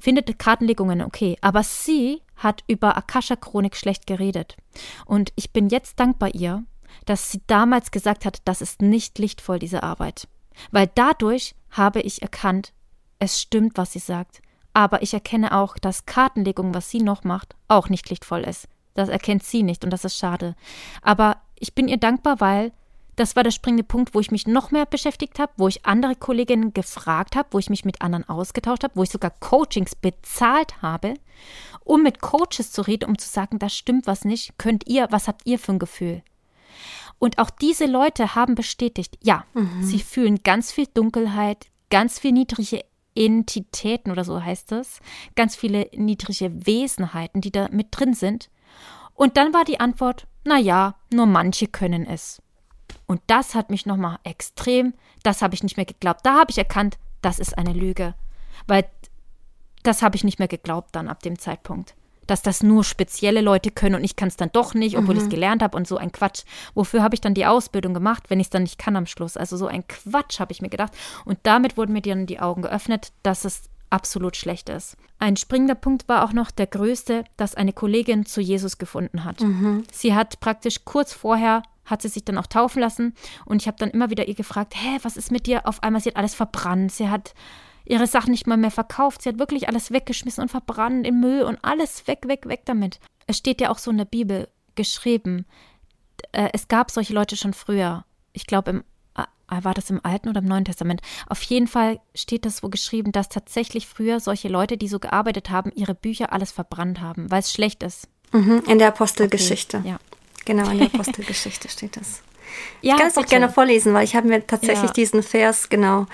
findet 0.00 0.38
Kartenlegungen 0.38 1.02
okay, 1.02 1.36
aber 1.40 1.62
sie 1.62 2.22
hat 2.38 2.64
über 2.66 2.96
Akasha-Chronik 2.96 3.76
schlecht 3.76 4.06
geredet. 4.06 4.56
Und 5.04 5.32
ich 5.36 5.52
bin 5.52 5.68
jetzt 5.68 6.00
dankbar 6.00 6.34
ihr, 6.34 6.64
dass 7.04 7.30
sie 7.30 7.42
damals 7.46 7.90
gesagt 7.90 8.24
hat, 8.24 8.40
das 8.44 8.60
ist 8.60 8.82
nicht 8.82 9.18
lichtvoll, 9.18 9.58
diese 9.58 9.82
Arbeit. 9.82 10.28
Weil 10.70 10.90
dadurch 10.94 11.54
habe 11.70 12.00
ich 12.00 12.22
erkannt, 12.22 12.72
es 13.18 13.40
stimmt, 13.40 13.76
was 13.76 13.92
sie 13.92 13.98
sagt. 13.98 14.40
Aber 14.72 15.02
ich 15.02 15.12
erkenne 15.12 15.56
auch, 15.56 15.76
dass 15.78 16.06
Kartenlegung, 16.06 16.74
was 16.74 16.90
sie 16.90 17.02
noch 17.02 17.24
macht, 17.24 17.56
auch 17.66 17.88
nicht 17.88 18.08
lichtvoll 18.10 18.40
ist. 18.40 18.68
Das 18.94 19.08
erkennt 19.08 19.42
sie 19.42 19.62
nicht 19.62 19.84
und 19.84 19.90
das 19.90 20.04
ist 20.04 20.16
schade. 20.16 20.54
Aber 21.02 21.36
ich 21.58 21.74
bin 21.74 21.88
ihr 21.88 21.98
dankbar, 21.98 22.40
weil 22.40 22.72
das 23.18 23.36
war 23.36 23.42
der 23.42 23.50
springende 23.50 23.84
Punkt, 23.84 24.14
wo 24.14 24.20
ich 24.20 24.30
mich 24.30 24.46
noch 24.46 24.70
mehr 24.70 24.86
beschäftigt 24.86 25.38
habe, 25.38 25.52
wo 25.56 25.68
ich 25.68 25.84
andere 25.84 26.14
Kolleginnen 26.14 26.72
gefragt 26.72 27.36
habe, 27.36 27.48
wo 27.50 27.58
ich 27.58 27.70
mich 27.70 27.84
mit 27.84 28.00
anderen 28.00 28.28
ausgetauscht 28.28 28.84
habe, 28.84 28.96
wo 28.96 29.02
ich 29.02 29.10
sogar 29.10 29.30
Coachings 29.30 29.94
bezahlt 29.94 30.80
habe, 30.82 31.14
um 31.84 32.02
mit 32.02 32.20
Coaches 32.20 32.72
zu 32.72 32.82
reden, 32.82 33.08
um 33.08 33.18
zu 33.18 33.28
sagen, 33.28 33.58
das 33.58 33.74
stimmt 33.74 34.06
was 34.06 34.24
nicht. 34.24 34.56
Könnt 34.58 34.88
ihr, 34.88 35.08
was 35.10 35.26
habt 35.26 35.42
ihr 35.46 35.58
für 35.58 35.72
ein 35.72 35.78
Gefühl? 35.78 36.22
Und 37.18 37.38
auch 37.38 37.50
diese 37.50 37.86
Leute 37.86 38.34
haben 38.34 38.54
bestätigt, 38.54 39.18
ja, 39.22 39.44
mhm. 39.54 39.82
sie 39.82 39.98
fühlen 39.98 40.42
ganz 40.44 40.70
viel 40.70 40.86
Dunkelheit, 40.86 41.66
ganz 41.90 42.18
viel 42.18 42.32
niedrige 42.32 42.84
Entitäten 43.16 44.12
oder 44.12 44.22
so 44.22 44.40
heißt 44.40 44.70
es, 44.72 45.00
ganz 45.34 45.56
viele 45.56 45.90
niedrige 45.92 46.66
Wesenheiten, 46.66 47.40
die 47.40 47.50
da 47.50 47.68
mit 47.70 47.88
drin 47.90 48.14
sind. 48.14 48.48
Und 49.14 49.36
dann 49.36 49.52
war 49.52 49.64
die 49.64 49.80
Antwort, 49.80 50.28
na 50.44 50.58
ja, 50.58 50.94
nur 51.12 51.26
manche 51.26 51.66
können 51.66 52.06
es. 52.06 52.40
Und 53.06 53.20
das 53.26 53.54
hat 53.54 53.70
mich 53.70 53.86
nochmal 53.86 54.18
extrem, 54.24 54.94
das 55.22 55.42
habe 55.42 55.54
ich 55.54 55.62
nicht 55.62 55.76
mehr 55.76 55.86
geglaubt. 55.86 56.20
Da 56.24 56.38
habe 56.38 56.50
ich 56.50 56.58
erkannt, 56.58 56.98
das 57.22 57.38
ist 57.38 57.56
eine 57.56 57.72
Lüge. 57.72 58.14
Weil 58.66 58.84
das 59.82 60.02
habe 60.02 60.16
ich 60.16 60.24
nicht 60.24 60.38
mehr 60.38 60.48
geglaubt 60.48 60.94
dann 60.94 61.08
ab 61.08 61.22
dem 61.22 61.38
Zeitpunkt 61.38 61.94
dass 62.28 62.42
das 62.42 62.62
nur 62.62 62.84
spezielle 62.84 63.40
Leute 63.40 63.72
können 63.72 63.96
und 63.96 64.04
ich 64.04 64.14
kann 64.14 64.28
es 64.28 64.36
dann 64.36 64.50
doch 64.52 64.74
nicht, 64.74 64.96
obwohl 64.96 65.14
mhm. 65.14 65.20
ich 65.20 65.24
es 65.24 65.30
gelernt 65.30 65.62
habe 65.62 65.76
und 65.76 65.88
so 65.88 65.96
ein 65.96 66.12
Quatsch. 66.12 66.44
Wofür 66.74 67.02
habe 67.02 67.14
ich 67.14 67.20
dann 67.20 67.34
die 67.34 67.46
Ausbildung 67.46 67.94
gemacht, 67.94 68.24
wenn 68.28 68.38
ich 68.38 68.46
es 68.46 68.50
dann 68.50 68.62
nicht 68.62 68.78
kann 68.78 68.96
am 68.96 69.06
Schluss? 69.06 69.36
Also 69.36 69.56
so 69.56 69.66
ein 69.66 69.88
Quatsch 69.88 70.38
habe 70.38 70.52
ich 70.52 70.62
mir 70.62 70.68
gedacht. 70.68 70.92
Und 71.24 71.38
damit 71.42 71.76
wurden 71.76 71.94
mir 71.94 72.02
dann 72.02 72.26
die 72.26 72.38
Augen 72.38 72.62
geöffnet, 72.62 73.12
dass 73.22 73.44
es 73.44 73.70
absolut 73.90 74.36
schlecht 74.36 74.68
ist. 74.68 74.98
Ein 75.18 75.36
springender 75.36 75.74
Punkt 75.74 76.06
war 76.06 76.22
auch 76.22 76.34
noch 76.34 76.50
der 76.50 76.66
größte, 76.66 77.24
dass 77.38 77.54
eine 77.54 77.72
Kollegin 77.72 78.26
zu 78.26 78.42
Jesus 78.42 78.76
gefunden 78.76 79.24
hat. 79.24 79.40
Mhm. 79.40 79.84
Sie 79.90 80.14
hat 80.14 80.38
praktisch 80.40 80.84
kurz 80.84 81.14
vorher 81.14 81.62
hat 81.88 82.02
sie 82.02 82.08
sich 82.08 82.24
dann 82.24 82.38
auch 82.38 82.46
taufen 82.46 82.80
lassen 82.80 83.14
und 83.44 83.62
ich 83.62 83.68
habe 83.68 83.78
dann 83.78 83.90
immer 83.90 84.10
wieder 84.10 84.28
ihr 84.28 84.34
gefragt, 84.34 84.74
hä, 84.76 84.98
was 85.02 85.16
ist 85.16 85.32
mit 85.32 85.46
dir? 85.46 85.66
Auf 85.66 85.82
einmal 85.82 86.00
sie 86.00 86.10
hat 86.10 86.16
alles 86.16 86.34
verbrannt, 86.34 86.92
sie 86.92 87.08
hat 87.08 87.34
ihre 87.88 88.06
Sachen 88.06 88.30
nicht 88.30 88.46
mal 88.46 88.56
mehr 88.56 88.70
verkauft. 88.70 89.22
Sie 89.22 89.28
hat 89.28 89.38
wirklich 89.38 89.68
alles 89.68 89.90
weggeschmissen 89.90 90.42
und 90.42 90.50
verbrannt 90.50 91.06
im 91.06 91.20
Müll 91.20 91.42
und 91.42 91.58
alles 91.62 92.06
weg, 92.06 92.28
weg, 92.28 92.46
weg 92.46 92.62
damit. 92.66 93.00
Es 93.26 93.38
steht 93.38 93.60
ja 93.60 93.70
auch 93.70 93.78
so 93.78 93.90
in 93.90 93.98
der 93.98 94.04
Bibel 94.04 94.48
geschrieben. 94.74 95.46
Äh, 96.32 96.50
es 96.52 96.68
gab 96.68 96.90
solche 96.90 97.14
Leute 97.14 97.36
schon 97.36 97.54
früher. 97.54 98.04
Ich 98.32 98.46
glaube, 98.46 98.70
im 98.70 98.84
äh, 99.16 99.64
war 99.64 99.74
das 99.74 99.90
im 99.90 100.04
Alten 100.04 100.28
oder 100.28 100.40
im 100.40 100.46
Neuen 100.46 100.64
Testament? 100.64 101.00
Auf 101.26 101.42
jeden 101.42 101.66
Fall 101.66 102.00
steht 102.14 102.44
das 102.44 102.58
so 102.58 102.68
geschrieben, 102.68 103.12
dass 103.12 103.28
tatsächlich 103.28 103.86
früher 103.86 104.20
solche 104.20 104.48
Leute, 104.48 104.76
die 104.76 104.88
so 104.88 104.98
gearbeitet 104.98 105.50
haben, 105.50 105.72
ihre 105.74 105.94
Bücher 105.94 106.32
alles 106.32 106.52
verbrannt 106.52 107.00
haben, 107.00 107.30
weil 107.30 107.40
es 107.40 107.52
schlecht 107.52 107.82
ist. 107.82 108.08
Mhm, 108.32 108.62
in 108.66 108.78
der 108.78 108.88
Apostelgeschichte. 108.88 109.78
Okay, 109.78 109.88
ja. 109.88 109.98
Genau, 110.48 110.70
in 110.70 110.78
der 110.78 110.86
Apostelgeschichte 110.86 111.68
steht 111.68 111.96
das. 111.96 112.22
Ja, 112.80 112.94
ich 112.94 113.00
kann 113.00 113.08
es 113.08 113.18
auch 113.18 113.26
gerne 113.26 113.50
vorlesen, 113.50 113.92
weil 113.92 114.04
ich 114.04 114.16
habe 114.16 114.26
mir 114.26 114.44
tatsächlich 114.44 114.88
ja. 114.88 114.92
diesen 114.92 115.22
Vers, 115.22 115.68
genau. 115.68 116.06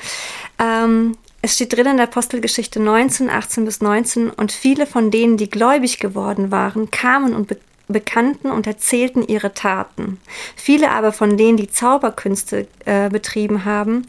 Ähm, 0.58 1.16
es 1.42 1.54
steht 1.54 1.74
drin 1.74 1.86
in 1.86 1.96
der 1.96 2.06
Apostelgeschichte 2.06 2.80
19, 2.80 3.30
18 3.30 3.64
bis 3.64 3.80
19, 3.80 4.30
und 4.30 4.50
viele 4.50 4.86
von 4.86 5.12
denen, 5.12 5.36
die 5.36 5.48
gläubig 5.48 6.00
geworden 6.00 6.50
waren, 6.50 6.90
kamen 6.90 7.34
und 7.34 7.46
be 7.46 7.56
bekannten 7.86 8.50
und 8.50 8.66
erzählten 8.66 9.22
ihre 9.22 9.54
Taten. 9.54 10.18
Viele 10.56 10.90
aber 10.90 11.12
von 11.12 11.36
denen, 11.36 11.56
die 11.56 11.70
Zauberkünste 11.70 12.66
äh, 12.86 13.10
betrieben 13.10 13.64
haben, 13.64 14.06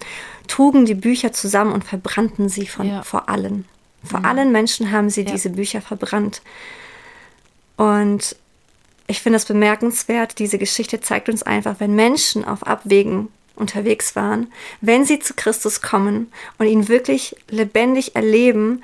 trugen 0.47 0.85
die 0.85 0.95
Bücher 0.95 1.31
zusammen 1.31 1.73
und 1.73 1.83
verbrannten 1.83 2.49
sie 2.49 2.67
von, 2.67 2.87
ja. 2.87 3.03
vor 3.03 3.29
allen. 3.29 3.65
Vor 4.03 4.19
mhm. 4.19 4.25
allen 4.25 4.51
Menschen 4.51 4.91
haben 4.91 5.09
sie 5.09 5.23
ja. 5.23 5.31
diese 5.31 5.49
Bücher 5.49 5.81
verbrannt. 5.81 6.41
Und 7.75 8.35
ich 9.07 9.21
finde 9.21 9.37
es 9.37 9.45
bemerkenswert, 9.45 10.39
diese 10.39 10.57
Geschichte 10.57 10.99
zeigt 10.99 11.29
uns 11.29 11.43
einfach, 11.43 11.75
wenn 11.79 11.95
Menschen 11.95 12.45
auf 12.45 12.65
Abwägen 12.65 13.29
unterwegs 13.55 14.15
waren, 14.15 14.51
wenn 14.81 15.05
sie 15.05 15.19
zu 15.19 15.33
Christus 15.33 15.81
kommen 15.81 16.31
und 16.57 16.67
ihn 16.67 16.87
wirklich 16.87 17.35
lebendig 17.49 18.15
erleben, 18.15 18.83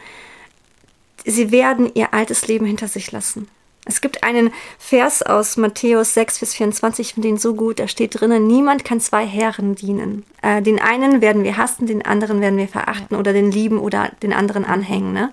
sie 1.25 1.51
werden 1.51 1.91
ihr 1.93 2.13
altes 2.13 2.47
Leben 2.47 2.65
hinter 2.65 2.88
sich 2.88 3.12
lassen. 3.12 3.47
Es 3.84 3.99
gibt 3.99 4.23
einen 4.23 4.51
Vers 4.77 5.23
aus 5.23 5.57
Matthäus 5.57 6.13
6, 6.13 6.38
Vers 6.38 6.53
24, 6.53 7.07
ich 7.07 7.13
finde 7.15 7.39
so 7.39 7.55
gut, 7.55 7.79
da 7.79 7.88
steht 7.88 8.19
drinnen, 8.19 8.45
niemand 8.45 8.86
kann 8.86 8.99
zwei 8.99 9.25
Herren 9.25 9.73
dienen. 9.73 10.23
Äh, 10.43 10.62
den 10.62 10.79
einen 10.79 11.21
werden 11.21 11.43
wir 11.43 11.57
hassen, 11.57 11.88
den 11.88 12.05
anderen 12.05 12.41
werden 12.41 12.60
wir 12.60 12.67
verachten 12.67 13.17
oder 13.17 13.34
den 13.34 13.51
lieben 13.51 13.79
oder 13.79 14.12
den 14.21 14.34
anderen 14.34 14.65
anhängen. 14.65 15.13
Ne? 15.13 15.31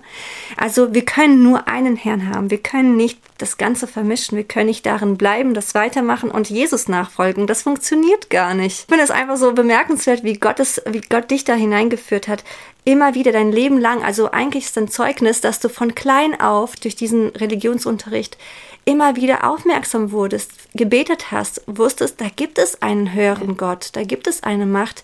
Also 0.57 0.95
wir 0.95 1.05
können 1.05 1.43
nur 1.43 1.67
einen 1.67 1.95
Herrn 1.95 2.33
haben. 2.33 2.49
Wir 2.49 2.57
können 2.57 2.97
nicht 2.97 3.19
das 3.39 3.57
Ganze 3.57 3.87
vermischen. 3.87 4.37
Wir 4.37 4.43
können 4.43 4.67
nicht 4.67 4.85
darin 4.85 5.17
bleiben, 5.17 5.53
das 5.53 5.73
weitermachen 5.73 6.29
und 6.29 6.49
Jesus 6.49 6.87
nachfolgen. 6.87 7.47
Das 7.47 7.63
funktioniert 7.63 8.29
gar 8.29 8.53
nicht. 8.53 8.81
Ich 8.81 8.85
finde 8.85 9.03
es 9.03 9.11
einfach 9.11 9.37
so 9.37 9.53
bemerkenswert, 9.53 10.23
wie 10.23 10.33
Gott, 10.33 10.59
es, 10.59 10.81
wie 10.85 11.01
Gott 11.01 11.31
dich 11.31 11.45
da 11.45 11.55
hineingeführt 11.55 12.27
hat. 12.27 12.43
Immer 12.85 13.15
wieder 13.15 13.31
dein 13.31 13.51
Leben 13.51 13.79
lang. 13.79 14.03
Also 14.03 14.31
eigentlich 14.31 14.65
ist 14.65 14.77
ein 14.77 14.89
Zeugnis, 14.89 15.41
dass 15.41 15.59
du 15.59 15.69
von 15.69 15.95
klein 15.95 16.39
auf 16.39 16.75
durch 16.75 16.95
diesen 16.95 17.29
Religionsunterricht 17.29 18.37
immer 18.85 19.15
wieder 19.15 19.49
aufmerksam 19.49 20.11
wurdest, 20.11 20.51
gebetet 20.73 21.31
hast, 21.31 21.61
wusstest, 21.67 22.19
da 22.21 22.27
gibt 22.35 22.57
es 22.57 22.81
einen 22.81 23.13
höheren 23.13 23.57
Gott, 23.57 23.89
da 23.93 24.03
gibt 24.03 24.27
es 24.27 24.43
eine 24.43 24.65
Macht. 24.65 25.03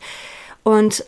Und 0.64 1.06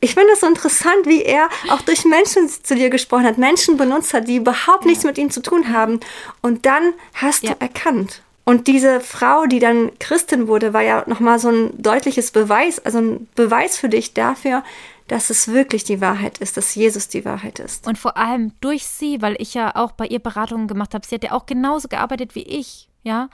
ich 0.00 0.14
finde 0.14 0.32
es 0.32 0.40
so 0.40 0.46
interessant, 0.46 1.06
wie 1.06 1.22
er 1.22 1.48
auch 1.70 1.82
durch 1.82 2.04
Menschen 2.04 2.48
zu 2.48 2.74
dir 2.74 2.90
gesprochen 2.90 3.24
hat, 3.24 3.38
Menschen 3.38 3.76
benutzt 3.76 4.14
hat, 4.14 4.28
die 4.28 4.36
überhaupt 4.36 4.86
nichts 4.86 5.04
mit 5.04 5.18
ihm 5.18 5.30
zu 5.30 5.42
tun 5.42 5.72
haben. 5.72 6.00
Und 6.40 6.66
dann 6.66 6.94
hast 7.14 7.42
du 7.42 7.54
erkannt. 7.58 8.22
Und 8.44 8.66
diese 8.66 9.00
Frau, 9.00 9.46
die 9.46 9.58
dann 9.58 9.92
Christin 9.98 10.48
wurde, 10.48 10.72
war 10.72 10.82
ja 10.82 11.04
nochmal 11.06 11.38
so 11.38 11.50
ein 11.50 11.70
deutliches 11.80 12.30
Beweis, 12.30 12.84
also 12.84 12.98
ein 12.98 13.28
Beweis 13.34 13.76
für 13.76 13.88
dich 13.88 14.14
dafür, 14.14 14.64
dass 15.06 15.28
es 15.28 15.48
wirklich 15.48 15.84
die 15.84 16.00
Wahrheit 16.00 16.38
ist, 16.38 16.56
dass 16.56 16.74
Jesus 16.74 17.08
die 17.08 17.24
Wahrheit 17.24 17.58
ist. 17.58 17.86
Und 17.86 17.98
vor 17.98 18.16
allem 18.16 18.52
durch 18.60 18.86
sie, 18.86 19.20
weil 19.20 19.36
ich 19.38 19.54
ja 19.54 19.76
auch 19.76 19.92
bei 19.92 20.06
ihr 20.06 20.20
Beratungen 20.20 20.68
gemacht 20.68 20.94
habe. 20.94 21.06
Sie 21.06 21.14
hat 21.16 21.24
ja 21.24 21.32
auch 21.32 21.46
genauso 21.46 21.88
gearbeitet 21.88 22.34
wie 22.34 22.42
ich, 22.42 22.88
ja. 23.02 23.28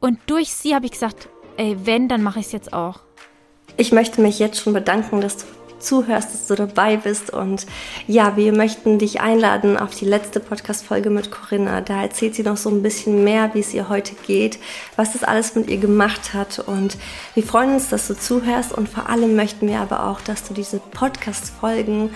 Und 0.00 0.18
durch 0.26 0.52
sie 0.52 0.74
habe 0.74 0.86
ich 0.86 0.92
gesagt, 0.92 1.28
ey, 1.56 1.76
wenn, 1.84 2.08
dann 2.08 2.22
mache 2.22 2.40
ich 2.40 2.46
es 2.46 2.52
jetzt 2.52 2.72
auch. 2.72 3.00
Ich 3.80 3.92
möchte 3.92 4.20
mich 4.20 4.40
jetzt 4.40 4.60
schon 4.60 4.72
bedanken, 4.72 5.20
dass 5.20 5.36
du 5.36 5.44
zuhörst, 5.78 6.34
dass 6.34 6.48
du 6.48 6.56
dabei 6.56 6.96
bist. 6.96 7.30
Und 7.30 7.64
ja, 8.08 8.36
wir 8.36 8.52
möchten 8.52 8.98
dich 8.98 9.20
einladen 9.20 9.76
auf 9.76 9.94
die 9.94 10.04
letzte 10.04 10.40
Podcast-Folge 10.40 11.10
mit 11.10 11.30
Corinna. 11.30 11.80
Da 11.80 12.02
erzählt 12.02 12.34
sie 12.34 12.42
noch 12.42 12.56
so 12.56 12.70
ein 12.70 12.82
bisschen 12.82 13.22
mehr, 13.22 13.54
wie 13.54 13.60
es 13.60 13.72
ihr 13.72 13.88
heute 13.88 14.16
geht, 14.26 14.58
was 14.96 15.12
das 15.12 15.22
alles 15.22 15.54
mit 15.54 15.70
ihr 15.70 15.78
gemacht 15.78 16.34
hat. 16.34 16.58
Und 16.58 16.96
wir 17.34 17.44
freuen 17.44 17.74
uns, 17.74 17.88
dass 17.88 18.08
du 18.08 18.16
zuhörst. 18.16 18.72
Und 18.72 18.88
vor 18.88 19.08
allem 19.08 19.36
möchten 19.36 19.68
wir 19.68 19.78
aber 19.78 20.08
auch, 20.08 20.20
dass 20.22 20.42
du 20.42 20.54
diese 20.54 20.78
Podcast-Folgen 20.78 22.10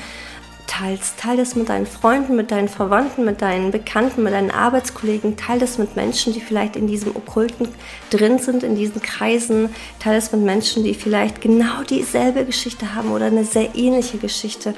teilst. 0.66 1.18
Teil 1.18 1.36
das 1.36 1.54
mit 1.54 1.68
deinen 1.68 1.86
Freunden, 1.86 2.36
mit 2.36 2.50
deinen 2.50 2.68
Verwandten, 2.68 3.24
mit 3.24 3.42
deinen 3.42 3.70
Bekannten, 3.70 4.22
mit 4.22 4.32
deinen 4.32 4.50
Arbeitskollegen. 4.50 5.36
Teil 5.36 5.58
das 5.58 5.78
mit 5.78 5.96
Menschen, 5.96 6.32
die 6.32 6.40
vielleicht 6.40 6.76
in 6.76 6.86
diesem 6.86 7.14
Okkulten 7.16 7.68
drin 8.10 8.38
sind, 8.38 8.62
in 8.62 8.74
diesen 8.74 9.02
Kreisen. 9.02 9.70
Teil 9.98 10.14
das 10.14 10.32
mit 10.32 10.42
Menschen, 10.42 10.84
die 10.84 10.94
vielleicht 10.94 11.40
genau 11.40 11.82
dieselbe 11.88 12.44
Geschichte 12.44 12.94
haben 12.94 13.12
oder 13.12 13.26
eine 13.26 13.44
sehr 13.44 13.74
ähnliche 13.74 14.18
Geschichte 14.18 14.74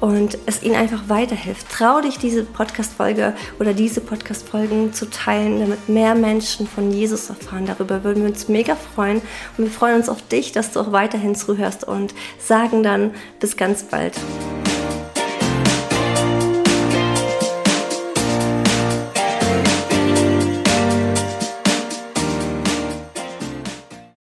und 0.00 0.38
es 0.46 0.62
ihnen 0.62 0.74
einfach 0.74 1.08
weiterhilft. 1.08 1.70
Trau 1.70 2.00
dich, 2.00 2.18
diese 2.18 2.44
Podcast-Folge 2.44 3.34
oder 3.58 3.72
diese 3.72 4.00
Podcast-Folgen 4.00 4.92
zu 4.92 5.08
teilen, 5.10 5.60
damit 5.60 5.88
mehr 5.88 6.14
Menschen 6.14 6.66
von 6.66 6.90
Jesus 6.90 7.30
erfahren. 7.30 7.66
Darüber 7.66 8.04
würden 8.04 8.22
wir 8.22 8.30
uns 8.30 8.48
mega 8.48 8.76
freuen 8.76 9.22
und 9.56 9.64
wir 9.64 9.70
freuen 9.70 9.96
uns 9.96 10.08
auf 10.08 10.26
dich, 10.28 10.52
dass 10.52 10.72
du 10.72 10.80
auch 10.80 10.92
weiterhin 10.92 11.34
zuhörst 11.34 11.84
und 11.84 12.14
sagen 12.38 12.82
dann 12.82 13.12
bis 13.40 13.56
ganz 13.56 13.84
bald. 13.84 14.14